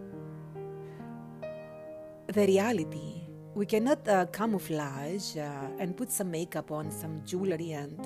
the 2.27 2.45
reality. 2.45 3.18
We 3.55 3.65
cannot 3.65 4.07
uh, 4.07 4.25
camouflage 4.27 5.35
uh, 5.35 5.67
and 5.79 5.97
put 5.97 6.11
some 6.11 6.31
makeup 6.31 6.71
on, 6.71 6.91
some 6.91 7.21
jewelry, 7.25 7.71
and 7.71 7.99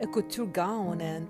a 0.00 0.06
couture 0.06 0.46
gown 0.46 1.00
and 1.00 1.28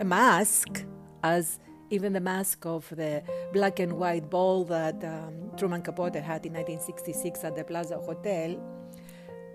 a 0.00 0.04
mask 0.04 0.84
as 1.22 1.58
even 1.90 2.12
the 2.12 2.20
mask 2.20 2.66
of 2.66 2.88
the 2.90 3.22
black 3.52 3.80
and 3.80 3.94
white 3.94 4.28
ball 4.28 4.64
that 4.64 5.02
um, 5.02 5.50
Truman 5.56 5.82
Capote 5.82 6.16
had 6.16 6.44
in 6.44 6.52
1966 6.52 7.44
at 7.44 7.56
the 7.56 7.64
Plaza 7.64 7.96
Hotel, 7.96 8.60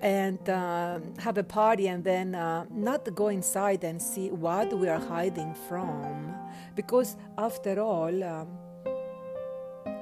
and 0.01 0.49
uh, 0.49 0.99
have 1.19 1.37
a 1.37 1.43
party 1.43 1.87
and 1.87 2.03
then 2.03 2.35
uh, 2.35 2.65
not 2.71 3.13
go 3.15 3.27
inside 3.27 3.83
and 3.83 4.01
see 4.01 4.29
what 4.29 4.73
we 4.73 4.89
are 4.89 4.99
hiding 4.99 5.53
from, 5.67 6.35
because 6.75 7.15
after 7.37 7.79
all. 7.79 8.23
Um, 8.23 8.47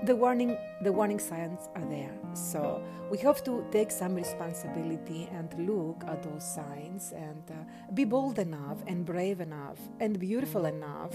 the 0.03 0.15
warning 0.15 0.57
the 0.81 0.91
warning 0.91 1.19
signs 1.19 1.69
are 1.75 1.85
there 1.85 2.20
so 2.33 2.83
we 3.09 3.17
have 3.19 3.43
to 3.43 3.65
take 3.71 3.91
some 3.91 4.15
responsibility 4.15 5.29
and 5.31 5.53
look 5.67 6.03
at 6.07 6.23
those 6.23 6.43
signs 6.43 7.11
and 7.11 7.43
uh, 7.51 7.91
be 7.93 8.05
bold 8.05 8.39
enough 8.39 8.77
and 8.87 9.05
brave 9.05 9.41
enough 9.41 9.79
and 9.99 10.19
beautiful 10.19 10.65
enough 10.65 11.13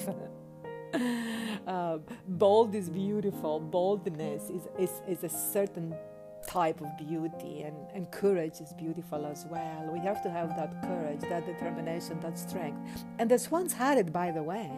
uh, 1.67 1.99
bold 2.29 2.75
is 2.75 2.89
beautiful. 2.89 3.61
Boldness 3.61 4.51
is, 4.51 4.63
is, 4.79 5.03
is 5.09 5.25
a 5.25 5.29
certain 5.29 5.95
type 6.47 6.81
of 6.81 6.97
beauty, 6.97 7.63
and, 7.63 7.77
and 7.93 8.11
courage 8.13 8.61
is 8.61 8.73
beautiful 8.75 9.27
as 9.27 9.47
well. 9.51 9.91
We 9.93 9.99
have 10.01 10.23
to 10.23 10.31
have 10.31 10.51
that 10.57 10.81
courage, 10.83 11.21
that 11.23 11.45
determination, 11.45 12.21
that 12.21 12.39
strength. 12.39 12.79
And 13.19 13.31
the 13.31 13.39
swans 13.39 13.73
had 13.73 13.99
it, 13.99 14.13
by 14.13 14.31
the 14.31 14.43
way, 14.43 14.71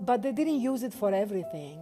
but 0.00 0.22
they 0.22 0.32
didn't 0.32 0.60
use 0.60 0.82
it 0.82 0.92
for 0.92 1.14
everything. 1.14 1.78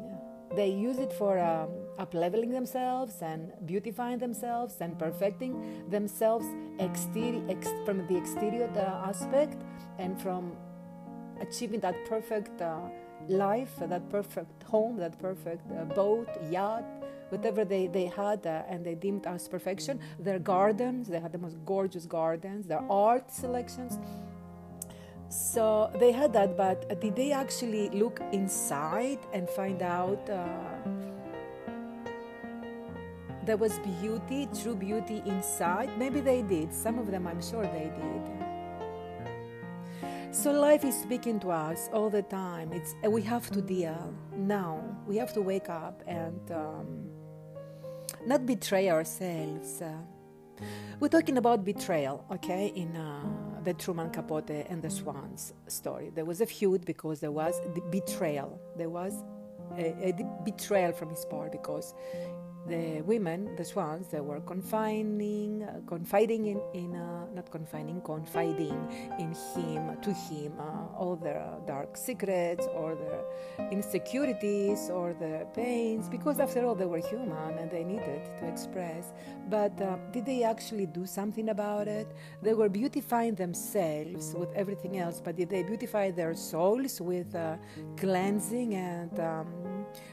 They 0.55 0.69
use 0.69 0.99
it 0.99 1.13
for 1.15 1.39
um, 1.39 1.71
up 2.03 2.13
leveling 2.15 2.51
themselves 2.51 3.23
and 3.23 3.53
beautifying 3.65 4.19
themselves 4.19 4.75
and 4.81 4.99
perfecting 4.99 5.55
themselves 5.89 6.47
exteri- 6.79 7.45
ex- 7.49 7.81
from 7.87 8.07
the 8.09 8.17
exterior 8.17 8.69
uh, 8.77 9.09
aspect 9.11 9.63
and 9.99 10.21
from 10.21 10.53
achieving 11.41 11.81
that 11.81 11.97
perfect 12.07 12.61
uh, 12.61 12.81
life, 13.29 13.75
that 13.81 14.09
perfect 14.11 14.63
home, 14.65 14.97
that 14.97 15.17
perfect 15.21 15.65
uh, 15.73 15.85
boat, 15.85 16.29
yacht, 16.51 16.85
whatever 17.29 17.65
they, 17.65 17.87
they 17.87 18.07
had 18.07 18.45
uh, 18.47 18.63
and 18.69 18.85
they 18.85 18.97
deemed 18.97 19.25
as 19.27 19.49
perfection. 19.49 20.01
Their 20.19 20.41
gardens, 20.41 21.09
they 21.09 21.21
had 21.21 21.33
the 21.33 21.39
most 21.39 21.57
gorgeous 21.65 22.05
gardens, 22.05 22.67
their 22.67 22.85
art 22.91 23.31
selections. 23.31 23.99
So 25.29 25.91
they 25.99 26.13
had 26.13 26.33
that, 26.35 26.57
but 26.57 27.01
did 27.01 27.17
they 27.17 27.33
actually 27.33 27.89
look 27.91 28.21
inside 28.33 29.21
and 29.33 29.49
find 29.49 29.81
out 29.81 30.29
uh, 30.29 30.47
there 33.45 33.57
was 33.57 33.79
beauty, 34.01 34.49
true 34.63 34.75
beauty 34.75 35.23
inside? 35.27 35.91
Maybe 35.99 36.21
they 36.21 36.43
did. 36.43 36.73
Some 36.73 36.99
of 36.99 37.11
them, 37.11 37.27
I'm 37.27 37.43
sure 37.43 37.65
they 37.65 37.91
did. 37.97 38.53
So 40.33 40.51
life 40.51 40.85
is 40.85 40.95
speaking 40.99 41.39
to 41.41 41.51
us 41.51 41.91
all 41.93 42.09
the 42.09 42.23
time. 42.23 42.73
It's 42.73 42.95
we 43.07 43.21
have 43.23 43.51
to 43.51 43.61
deal 43.61 44.15
now. 44.35 44.83
We 45.07 45.17
have 45.19 45.35
to 45.35 45.43
wake 45.43 45.69
up 45.69 46.03
and 46.07 46.41
um, 46.51 47.11
not 48.27 48.47
betray 48.47 48.89
ourselves. 48.89 49.83
Uh, 49.83 49.93
we're 51.01 51.09
talking 51.09 51.37
about 51.37 51.65
betrayal, 51.65 52.25
okay? 52.33 52.73
In 52.75 52.97
uh, 52.97 53.25
the 53.63 53.75
Truman 53.75 54.11
Capote 54.11 54.51
and 54.71 54.81
the 54.81 54.89
Swans 54.89 55.53
story, 55.67 56.11
there 56.15 56.25
was 56.25 56.41
a 56.41 56.47
feud 56.47 56.87
because 56.87 57.21
there 57.21 57.33
was 57.33 57.61
the 57.75 57.83
betrayal. 57.91 58.59
There 58.77 58.89
was 58.89 59.13
a, 59.77 60.09
a 60.09 60.43
betrayal 60.45 60.93
from 60.93 61.11
his 61.11 61.25
part 61.25 61.53
because 61.53 61.95
the 62.67 63.03
women, 63.03 63.57
the 63.57 63.65
swans, 63.65 64.09
they 64.09 64.21
were 64.21 64.41
confining, 64.41 65.63
uh, 65.65 65.81
confiding 65.87 66.47
in, 66.47 66.61
in 66.75 66.95
uh, 66.95 67.27
not 67.35 67.51
confining, 67.51 68.01
confiding 68.03 68.79
in 69.19 69.35
him, 69.55 69.97
to 70.01 70.13
him, 70.13 70.53
uh, 70.59 70.97
all 70.97 71.17
their 71.17 71.43
dark 71.67 71.97
secrets 71.97 72.67
or 72.75 72.95
their 72.95 73.69
insecurities 73.71 74.91
or 74.91 75.13
their 75.15 75.45
pains, 75.55 76.09
because 76.09 76.39
after 76.39 76.65
all, 76.65 76.75
they 76.75 76.85
were 76.85 76.99
human 76.99 77.59
and 77.59 77.71
they 77.71 77.85
needed 77.85 78.23
to 78.39 78.47
express. 78.47 79.13
But 79.49 79.81
uh, 79.81 79.97
did 80.13 80.27
they 80.27 80.45
actually 80.45 80.87
do 80.87 81.05
something 81.07 81.49
about 81.49 81.89
it? 81.89 82.07
They 82.43 82.55
were 82.55 82.69
beautifying 82.69 83.35
themselves 83.35 84.35
with 84.35 84.53
everything 84.55 84.99
else, 84.99 85.21
but 85.21 85.37
did 85.37 85.51
they 85.51 85.63
beautify 85.63 86.11
their 86.11 86.35
souls 86.35 87.01
with 87.01 87.35
uh, 87.35 87.57
cleansing 87.97 88.75
and 88.75 89.19
um, 89.19 89.72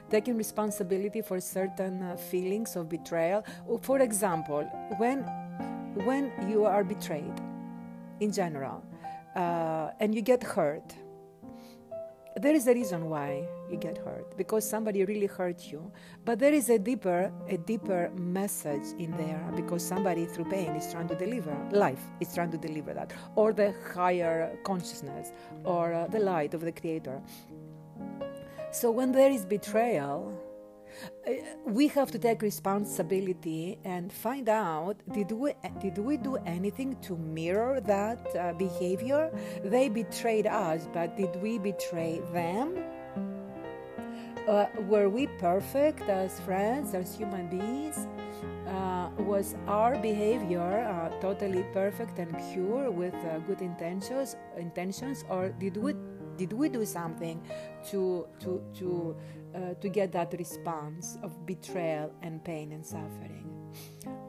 taking 0.10 0.38
responsibility 0.38 1.22
for 1.22 1.40
certain 1.40 2.02
uh, 2.02 2.16
feelings 2.16 2.76
of 2.76 2.90
betrayal. 2.90 3.44
For 3.82 4.00
example, 4.00 4.64
when 4.98 5.24
when 6.06 6.32
you 6.50 6.66
are 6.66 6.84
betrayed, 6.84 7.34
in 8.20 8.32
general, 8.32 8.84
uh, 9.36 9.92
and 10.00 10.14
you 10.14 10.22
get 10.22 10.44
hurt, 10.44 10.94
there 12.36 12.54
is 12.54 12.68
a 12.68 12.74
reason 12.74 13.10
why 13.10 13.46
you 13.70 13.76
get 13.76 13.98
hurt 13.98 14.38
because 14.38 14.68
somebody 14.68 15.04
really 15.04 15.26
hurt 15.26 15.72
you 15.72 15.92
but 16.24 16.40
there 16.40 16.54
is 16.54 16.70
a 16.70 16.80
deeper 16.80 17.32
a 17.50 17.58
deeper 17.58 18.10
message 18.16 18.94
in 18.98 19.12
there 19.18 19.44
because 19.56 19.86
somebody 19.86 20.26
through 20.26 20.46
pain 20.46 20.74
is 20.76 20.90
trying 20.92 21.08
to 21.08 21.16
deliver 21.16 21.56
life 21.72 22.02
is 22.22 22.34
trying 22.34 22.52
to 22.52 22.58
deliver 22.58 22.94
that 22.94 23.12
or 23.36 23.52
the 23.52 23.74
higher 23.94 24.56
consciousness 24.64 25.34
or 25.66 25.92
uh, 25.94 26.08
the 26.08 26.20
light 26.20 26.54
of 26.54 26.62
the 26.62 26.72
creator 26.72 27.22
so 28.72 28.92
when 28.92 29.12
there 29.12 29.32
is 29.32 29.46
betrayal, 29.46 30.34
uh, 31.28 31.32
we 31.66 31.88
have 31.88 32.12
to 32.12 32.20
take 32.20 32.42
responsibility 32.42 33.80
and 33.84 34.12
find 34.12 34.50
out 34.50 34.98
did 35.12 35.32
we 35.32 35.54
did 35.80 35.98
we 35.98 36.18
do 36.18 36.36
anything 36.46 36.96
to 37.02 37.16
mirror 37.16 37.80
that 37.82 38.36
uh, 38.36 38.54
behavior? 38.54 39.32
They 39.64 39.90
betrayed 39.90 40.48
us 40.48 40.88
but 40.94 41.16
did 41.16 41.36
we 41.42 41.58
betray 41.58 42.22
them? 42.34 42.78
Uh, 44.48 44.66
were 44.88 45.10
we 45.10 45.28
perfect 45.38 46.02
as 46.10 46.40
friends 46.40 46.94
as 46.96 47.16
human 47.16 47.48
beings? 47.50 48.08
Uh, 48.68 49.10
was 49.20 49.56
our 49.68 49.96
behavior 49.98 50.86
uh, 50.86 51.10
totally 51.22 51.64
perfect 51.74 52.20
and 52.20 52.32
pure 52.52 52.92
with 52.92 53.16
uh, 53.26 53.40
good 53.40 53.62
intentions 53.62 54.36
intentions 54.58 55.26
or 55.30 55.50
did 55.60 55.76
we 55.76 55.94
did 56.38 56.54
we 56.54 56.70
do 56.70 56.86
something 56.86 57.42
to 57.86 58.28
to 58.40 58.62
to 58.76 59.16
uh, 59.56 59.74
to 59.76 59.90
get 59.90 60.12
that 60.12 60.34
response 60.38 61.18
of 61.24 61.46
betrayal 61.46 62.12
and 62.22 62.44
pain 62.44 62.72
and 62.72 62.86
suffering? 62.86 63.48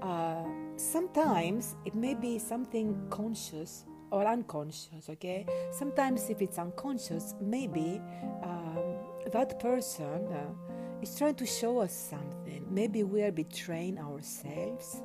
Uh, 0.02 0.44
sometimes 0.76 1.76
it 1.84 1.94
may 1.94 2.14
be 2.14 2.38
something 2.38 2.96
conscious 3.10 3.84
or 4.10 4.26
unconscious. 4.26 5.08
Okay, 5.08 5.46
sometimes 5.72 6.30
if 6.30 6.42
it's 6.42 6.58
unconscious, 6.58 7.34
maybe 7.40 8.00
um, 8.42 8.96
that 9.32 9.58
person 9.60 10.26
uh, 10.32 11.00
is 11.02 11.16
trying 11.16 11.34
to 11.36 11.46
show 11.46 11.78
us 11.78 11.92
something. 11.92 12.66
Maybe 12.70 13.04
we 13.04 13.22
are 13.22 13.32
betraying 13.32 13.98
ourselves. 13.98 15.02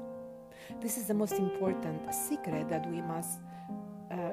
This 0.81 0.97
is 0.97 1.08
the 1.08 1.13
most 1.13 1.34
important 1.34 2.13
secret 2.13 2.69
that 2.69 2.89
we 2.89 3.01
must 3.01 3.39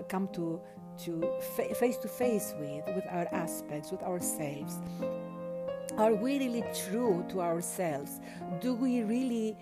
come 0.02 0.28
to 0.34 0.60
to 1.04 1.22
fa- 1.56 1.74
face 1.74 1.96
to 1.96 2.08
face 2.08 2.54
with, 2.58 2.84
with 2.94 3.04
our 3.08 3.26
aspects, 3.32 3.90
with 3.90 4.02
ourselves. 4.02 4.78
Are 5.96 6.14
we 6.14 6.38
really 6.38 6.64
true 6.86 7.24
to 7.30 7.40
ourselves? 7.40 8.20
Do 8.60 8.74
we 8.74 9.02
really 9.02 9.56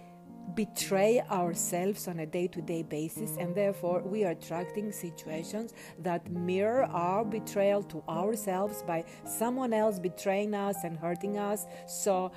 betray 0.54 1.20
ourselves 1.30 2.08
on 2.08 2.20
a 2.20 2.26
day 2.26 2.46
to 2.48 2.60
day 2.60 2.82
basis, 2.82 3.36
and 3.38 3.54
therefore 3.54 4.02
we 4.02 4.24
are 4.24 4.30
attracting 4.30 4.92
situations 4.92 5.72
that 5.98 6.30
mirror 6.30 6.84
our 6.84 7.24
betrayal 7.24 7.82
to 7.84 8.02
ourselves 8.08 8.82
by 8.86 9.04
someone 9.24 9.72
else 9.72 9.98
betraying 9.98 10.54
us 10.54 10.76
and 10.84 10.98
hurting 10.98 11.38
us? 11.38 11.66
So, 11.86 12.32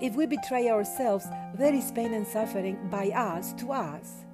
if 0.00 0.14
we 0.14 0.26
betray 0.26 0.68
ourselves, 0.68 1.26
there 1.54 1.74
is 1.74 1.90
pain 1.92 2.14
and 2.14 2.26
suffering 2.26 2.78
by 2.90 3.08
us 3.08 3.52
to 3.54 3.72
us. 3.72 4.24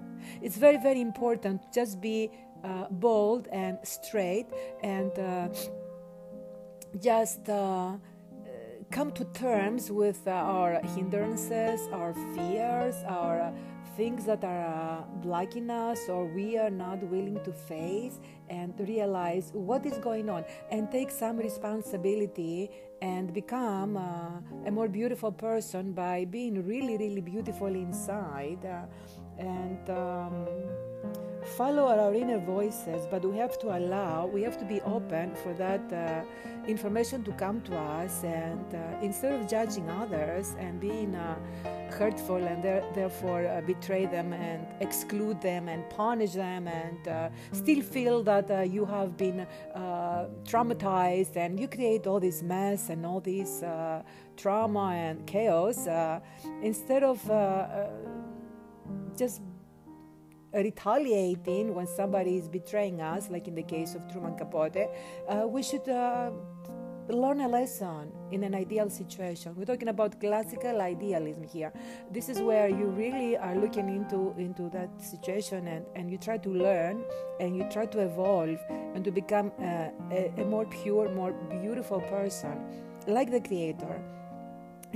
It's 0.42 0.56
very, 0.56 0.76
very 0.76 1.00
important 1.00 1.62
to 1.62 1.80
just 1.80 2.00
be 2.00 2.30
uh, 2.66 2.86
bold 2.90 3.48
and 3.52 3.78
straight 3.82 4.46
and 4.82 5.16
uh, 5.18 5.48
just 7.00 7.48
uh, 7.48 7.92
come 8.90 9.12
to 9.12 9.24
terms 9.26 9.90
with 9.90 10.26
our 10.26 10.80
hindrances, 10.94 11.80
our 11.92 12.14
fears, 12.34 12.96
our 13.08 13.52
things 13.96 14.26
that 14.26 14.44
are 14.44 15.04
blocking 15.22 15.70
us 15.70 16.08
or 16.08 16.26
we 16.26 16.58
are 16.58 16.70
not 16.70 17.02
willing 17.04 17.40
to 17.44 17.52
face 17.52 18.20
and 18.50 18.74
realize 18.80 19.50
what 19.54 19.86
is 19.86 19.96
going 19.98 20.28
on 20.28 20.44
and 20.70 20.90
take 20.90 21.10
some 21.10 21.38
responsibility 21.38 22.70
and 23.00 23.32
become 23.32 23.96
uh, 23.96 24.66
a 24.66 24.70
more 24.70 24.88
beautiful 24.88 25.32
person 25.32 25.92
by 25.92 26.26
being 26.26 26.66
really, 26.66 26.96
really 26.98 27.22
beautiful 27.22 27.68
inside. 27.68 28.64
Uh, 28.64 28.82
and 29.38 29.90
um, 29.90 30.46
follow 31.46 31.86
our 31.86 32.14
inner 32.14 32.38
voices, 32.38 33.06
but 33.10 33.24
we 33.24 33.36
have 33.38 33.58
to 33.60 33.76
allow, 33.78 34.26
we 34.26 34.42
have 34.42 34.58
to 34.58 34.64
be 34.64 34.80
open 34.82 35.34
for 35.36 35.54
that 35.54 35.92
uh, 35.92 36.24
information 36.66 37.22
to 37.24 37.32
come 37.32 37.60
to 37.62 37.76
us. 37.76 38.24
And 38.24 38.74
uh, 38.74 38.78
instead 39.00 39.32
of 39.32 39.48
judging 39.48 39.88
others 39.88 40.54
and 40.58 40.80
being 40.80 41.14
uh, 41.14 41.36
hurtful 41.90 42.36
and 42.36 42.62
therefore 42.62 43.46
uh, 43.46 43.60
betray 43.60 44.06
them 44.06 44.32
and 44.32 44.66
exclude 44.80 45.40
them 45.40 45.68
and 45.68 45.88
punish 45.88 46.32
them 46.32 46.66
and 46.66 47.08
uh, 47.08 47.28
still 47.52 47.80
feel 47.80 48.22
that 48.24 48.50
uh, 48.50 48.60
you 48.60 48.84
have 48.84 49.16
been 49.16 49.46
traumatized 50.44 51.36
and 51.36 51.60
you 51.60 51.68
create 51.68 52.06
all 52.06 52.20
this 52.20 52.42
mess 52.42 52.90
and 52.90 53.06
all 53.06 53.20
this 53.20 53.62
trauma 54.36 54.92
and 54.94 55.26
chaos, 55.26 55.86
instead 56.62 57.02
of 57.02 57.20
just 59.16 59.40
retaliating 60.52 61.74
when 61.74 61.86
somebody 61.86 62.36
is 62.36 62.48
betraying 62.48 63.00
us, 63.00 63.28
like 63.30 63.48
in 63.48 63.54
the 63.54 63.62
case 63.62 63.94
of 63.94 64.10
Truman 64.10 64.36
Capote, 64.36 64.88
uh, 65.28 65.46
we 65.46 65.62
should 65.62 65.88
uh, 65.88 66.30
learn 67.08 67.40
a 67.40 67.48
lesson 67.48 68.10
in 68.32 68.42
an 68.42 68.54
ideal 68.54 68.90
situation. 68.90 69.54
We're 69.56 69.64
talking 69.64 69.88
about 69.88 70.20
classical 70.20 70.80
idealism 70.80 71.44
here. 71.44 71.72
This 72.10 72.28
is 72.28 72.40
where 72.40 72.68
you 72.68 72.86
really 72.86 73.36
are 73.36 73.54
looking 73.54 73.88
into, 73.88 74.34
into 74.38 74.68
that 74.70 74.90
situation 75.00 75.68
and, 75.68 75.84
and 75.94 76.10
you 76.10 76.18
try 76.18 76.38
to 76.38 76.48
learn 76.48 77.04
and 77.40 77.56
you 77.56 77.66
try 77.70 77.86
to 77.86 78.00
evolve 78.00 78.58
and 78.94 79.04
to 79.04 79.10
become 79.10 79.52
uh, 79.60 79.88
a, 80.10 80.32
a 80.38 80.44
more 80.44 80.66
pure, 80.66 81.08
more 81.10 81.32
beautiful 81.60 82.00
person, 82.00 82.58
like 83.06 83.30
the 83.30 83.40
Creator 83.40 84.02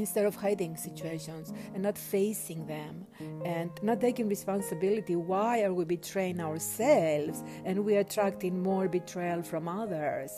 instead 0.01 0.26
of 0.26 0.34
hiding 0.34 0.76
situations 0.76 1.53
and 1.74 1.82
not 1.82 1.96
facing 1.96 2.66
them 2.66 3.07
and 3.44 3.70
not 3.82 4.01
taking 4.01 4.28
responsibility 4.28 5.14
why 5.14 5.62
are 5.62 5.74
we 5.74 5.84
betraying 5.84 6.40
ourselves 6.40 7.44
and 7.64 7.84
we 7.84 7.96
are 7.96 8.01
attracting 8.01 8.62
more 8.62 8.88
betrayal 8.88 9.42
from 9.42 9.68
others? 9.68 10.32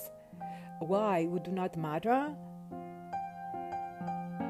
Why? 0.81 1.27
We 1.27 1.39
do 1.41 1.53
not 1.53 1.77
matter. 1.77 2.35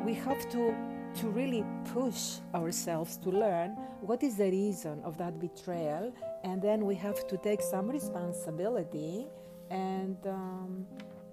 We 0.04 0.14
have 0.14 0.48
to 0.50 0.74
to 1.20 1.28
really 1.28 1.62
push 1.92 2.38
ourselves 2.54 3.18
to 3.18 3.28
learn 3.28 3.76
what 4.00 4.22
is 4.22 4.36
the 4.36 4.50
reason 4.50 5.02
of 5.04 5.18
that 5.18 5.38
betrayal 5.38 6.10
and 6.42 6.62
then 6.62 6.86
we 6.86 6.94
have 6.94 7.26
to 7.26 7.36
take 7.36 7.60
some 7.60 7.86
responsibility 7.86 9.26
and 9.70 10.16
um, 10.26 10.86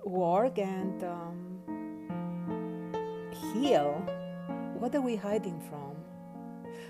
work 0.04 0.60
and 0.60 1.02
um, 1.04 1.59
heal, 3.54 3.94
what 4.78 4.96
are 4.96 5.02
we 5.02 5.16
hiding 5.16 5.60
from? 5.70 5.96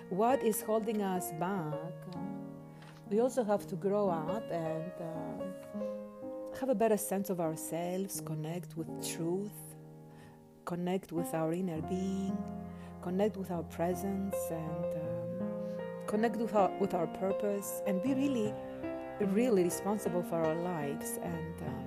What 0.10 0.44
is 0.44 0.62
holding 0.62 1.02
us 1.02 1.32
back? 1.40 1.74
We 3.10 3.20
also 3.22 3.44
have 3.44 3.66
to 3.68 3.76
grow 3.76 4.10
up 4.10 4.44
and 4.52 4.92
uh, 5.02 6.58
have 6.60 6.70
a 6.70 6.76
better 6.76 6.98
sense 6.98 7.30
of 7.30 7.40
ourselves, 7.40 8.22
connect 8.22 8.76
with 8.78 8.88
truth, 9.16 9.60
connect 10.66 11.12
with 11.12 11.34
our 11.34 11.54
inner 11.54 11.82
being, 11.84 12.38
connect 13.02 13.38
with 13.38 13.50
our 13.50 13.64
presence, 13.64 14.36
and 14.52 14.86
um, 14.96 15.50
connect 16.06 16.36
with 16.36 16.54
our, 16.54 16.70
with 16.80 16.94
our 16.94 17.08
purpose, 17.08 17.82
and 17.88 18.04
be 18.04 18.14
really, 18.14 18.54
really 19.22 19.64
responsible 19.64 20.22
for 20.22 20.44
our 20.44 20.56
lives 20.56 21.20
and 21.24 21.62
um, 21.62 21.79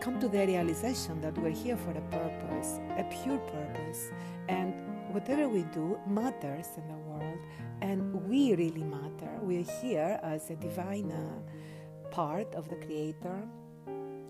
come 0.00 0.18
to 0.18 0.28
the 0.28 0.46
realization 0.46 1.20
that 1.20 1.36
we're 1.36 1.50
here 1.50 1.76
for 1.76 1.90
a 1.90 2.00
purpose, 2.10 2.80
a 2.96 3.04
pure 3.22 3.38
purpose, 3.38 4.10
and 4.48 4.72
whatever 5.12 5.46
we 5.48 5.62
do 5.74 5.98
matters 6.06 6.68
in 6.78 6.88
the 6.88 6.96
world, 6.96 7.38
and 7.82 8.14
we 8.26 8.54
really 8.54 8.82
matter. 8.82 9.30
We're 9.42 9.70
here 9.82 10.18
as 10.22 10.48
a 10.48 10.56
divine 10.56 11.12
uh, 11.12 12.10
part 12.10 12.54
of 12.54 12.68
the 12.70 12.76
Creator, 12.76 13.46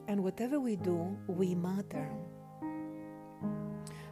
and 0.09 0.25
whatever 0.25 0.59
we 0.59 0.75
do, 0.75 1.17
we 1.29 1.55
matter. 1.55 2.11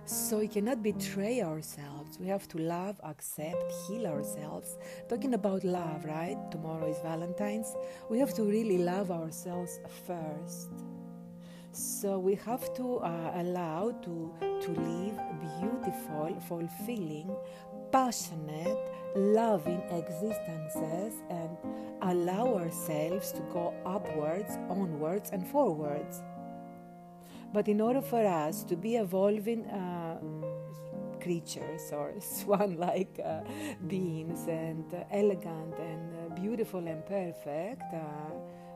So 0.05 0.39
we 0.39 0.49
cannot 0.49 0.83
betray 0.83 1.43
ourselves. 1.43 2.19
We 2.19 2.29
have 2.29 2.47
to 2.49 2.59
love, 2.59 3.01
accept, 3.03 3.73
heal 3.87 4.07
ourselves. 4.07 4.79
Talking 5.09 5.35
about 5.35 5.65
love, 5.65 6.05
right? 6.05 6.39
Tomorrow 6.51 6.89
is 6.89 6.99
Valentine's. 7.03 7.75
We 8.09 8.19
have 8.21 8.33
to 8.35 8.45
really 8.45 8.79
love 8.79 9.11
ourselves 9.11 9.81
first. 10.07 10.71
So 11.79 12.19
we 12.19 12.35
have 12.45 12.75
to 12.75 12.99
uh, 12.99 13.33
allow 13.37 13.93
to 14.03 14.35
to 14.41 14.71
live 14.73 15.17
beautiful, 15.61 16.37
fulfilling, 16.49 17.31
passionate, 17.93 18.83
loving 19.15 19.81
existences 19.93 21.15
and 21.31 21.57
allow 22.03 22.57
ourselves 22.57 23.31
to 23.31 23.41
go 23.53 23.73
upwards, 23.87 24.59
onwards, 24.69 25.31
and 25.31 25.47
forwards. 25.47 26.21
But 27.53 27.69
in 27.69 27.81
order 27.81 28.03
for 28.03 28.27
us 28.27 28.65
to 28.65 28.75
be 28.77 28.97
evolving 28.97 29.65
uh, 29.67 30.19
creatures 31.23 31.93
or 31.93 32.13
swan 32.21 32.77
like 32.77 33.21
uh, 33.25 33.43
beings 33.87 34.49
and 34.49 34.93
uh, 34.93 35.05
elegant 35.13 35.79
and 35.79 36.15
uh, 36.17 36.35
beautiful 36.35 36.89
and 36.89 37.07
perfect, 37.07 37.95
uh, 37.95 38.35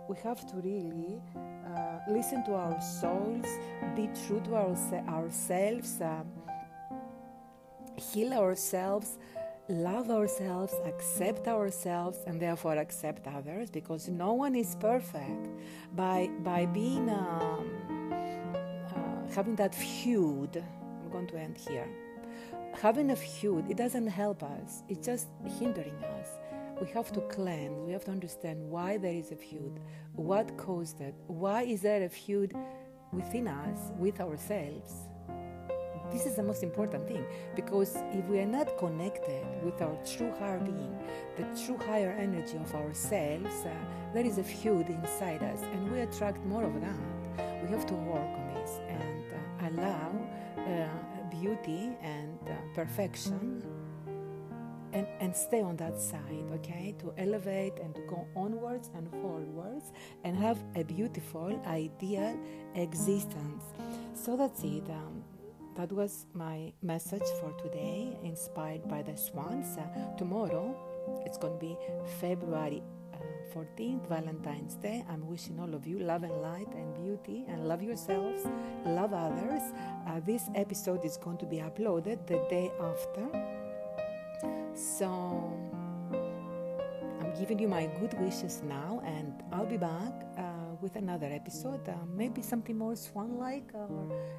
we 0.08 0.16
have 0.22 0.46
to 0.50 0.56
really 0.56 1.20
uh, 1.36 1.98
listen 2.08 2.44
to 2.44 2.54
our 2.54 2.80
souls, 2.80 3.46
be 3.94 4.08
true 4.26 4.40
to 4.44 4.54
our, 4.54 4.76
ourselves, 5.08 6.00
heal 7.96 8.32
ourselves 8.32 9.18
love 9.68 10.10
ourselves, 10.10 10.74
accept 10.84 11.48
ourselves, 11.48 12.18
and 12.26 12.40
therefore 12.40 12.76
accept 12.76 13.26
others 13.26 13.70
because 13.70 14.08
no 14.08 14.32
one 14.32 14.54
is 14.54 14.76
perfect. 14.76 15.48
By, 15.94 16.30
by 16.40 16.66
being 16.66 17.08
um, 17.08 17.70
having 19.34 19.56
that 19.56 19.74
feud, 19.74 20.62
I'm 21.02 21.10
going 21.10 21.26
to 21.28 21.38
end 21.38 21.56
here. 21.56 21.88
Having 22.80 23.10
a 23.10 23.16
feud, 23.16 23.70
it 23.70 23.76
doesn't 23.76 24.06
help 24.06 24.42
us, 24.42 24.82
it's 24.88 25.06
just 25.06 25.28
hindering 25.58 25.96
us. 26.04 26.28
We 26.82 26.90
have 26.94 27.12
to 27.12 27.20
cleanse, 27.20 27.78
we 27.86 27.92
have 27.92 28.04
to 28.06 28.10
understand 28.10 28.68
why 28.68 28.96
there 28.96 29.12
is 29.12 29.30
a 29.30 29.36
feud, 29.36 29.78
what 30.16 30.58
caused 30.58 31.00
it, 31.00 31.14
why 31.28 31.62
is 31.62 31.82
there 31.82 32.02
a 32.02 32.08
feud 32.08 32.52
within 33.12 33.46
us, 33.46 33.92
with 33.98 34.20
ourselves. 34.20 34.92
This 36.10 36.26
is 36.26 36.34
the 36.34 36.42
most 36.42 36.64
important 36.64 37.06
thing 37.06 37.24
because 37.54 37.94
if 38.12 38.26
we 38.26 38.40
are 38.40 38.46
not 38.46 38.76
connected 38.78 39.44
with 39.62 39.80
our 39.80 39.96
true 40.04 40.32
higher 40.40 40.58
being, 40.58 40.98
the 41.36 41.44
true 41.64 41.78
higher 41.86 42.10
energy 42.18 42.56
of 42.56 42.74
ourselves, 42.74 43.64
uh, 43.64 43.70
there 44.12 44.26
is 44.26 44.38
a 44.38 44.42
feud 44.42 44.88
inside 44.88 45.44
us 45.44 45.62
and 45.62 45.88
we 45.92 46.00
attract 46.00 46.44
more 46.46 46.64
of 46.64 46.80
that. 46.80 47.62
We 47.62 47.68
have 47.68 47.86
to 47.86 47.94
work 47.94 48.18
on 48.18 48.54
this 48.54 48.80
and 48.88 49.78
allow 49.78 50.10
uh, 50.58 51.30
beauty 51.30 51.90
and 52.02 52.40
uh, 52.48 52.54
perfection 52.74 53.62
and, 54.92 55.06
and 55.20 55.34
stay 55.34 55.62
on 55.62 55.76
that 55.76 56.00
side, 56.00 56.50
okay? 56.52 56.94
To 57.00 57.12
elevate 57.18 57.78
and 57.78 57.94
to 57.94 58.00
go 58.02 58.26
onwards 58.36 58.90
and 58.94 59.10
forwards 59.10 59.92
and 60.24 60.36
have 60.36 60.58
a 60.76 60.82
beautiful, 60.84 61.60
ideal 61.66 62.38
existence. 62.74 63.64
So 64.14 64.36
that's 64.36 64.62
it. 64.62 64.88
Um, 64.88 65.24
that 65.76 65.90
was 65.90 66.26
my 66.34 66.72
message 66.82 67.26
for 67.40 67.52
today, 67.62 68.18
inspired 68.22 68.86
by 68.88 69.02
the 69.02 69.16
swans. 69.16 69.78
Uh, 69.78 70.16
tomorrow, 70.18 70.76
it's 71.24 71.38
going 71.38 71.58
to 71.58 71.60
be 71.60 71.76
February 72.20 72.82
14th, 73.54 74.08
Valentine's 74.08 74.74
Day. 74.76 75.04
I'm 75.08 75.26
wishing 75.26 75.60
all 75.60 75.74
of 75.74 75.86
you 75.86 75.98
love 75.98 76.22
and 76.22 76.42
light 76.42 76.68
and 76.74 76.94
beauty 76.94 77.44
and 77.48 77.68
love 77.68 77.82
yourselves, 77.82 78.46
love 78.84 79.12
others. 79.12 79.62
Uh, 80.06 80.20
this 80.20 80.44
episode 80.54 81.04
is 81.04 81.16
going 81.16 81.38
to 81.38 81.46
be 81.46 81.58
uploaded 81.58 82.26
the 82.26 82.44
day 82.48 82.70
after. 82.80 83.61
So 84.74 85.08
I'm 87.20 87.32
giving 87.38 87.58
you 87.58 87.68
my 87.68 87.86
good 88.00 88.14
wishes 88.20 88.62
now, 88.64 89.02
and 89.04 89.42
I'll 89.52 89.66
be 89.66 89.76
back 89.76 90.12
uh, 90.38 90.42
with 90.80 90.96
another 90.96 91.26
episode. 91.26 91.88
Uh, 91.88 91.94
maybe 92.14 92.42
something 92.42 92.76
more 92.76 92.96
swan 92.96 93.38
like 93.38 93.70
or 93.74 93.88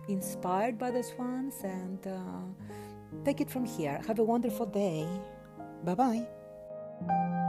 inspired 0.08 0.78
by 0.78 0.92
the 0.92 1.04
swans, 1.04 1.56
and 1.64 2.06
uh, 2.08 3.22
take 3.26 3.42
it 3.42 3.50
from 3.50 3.66
here. 3.66 4.02
Have 4.08 4.20
a 4.20 4.24
wonderful 4.24 4.66
day. 4.66 5.08
Bye 5.84 5.96
bye. 5.96 7.40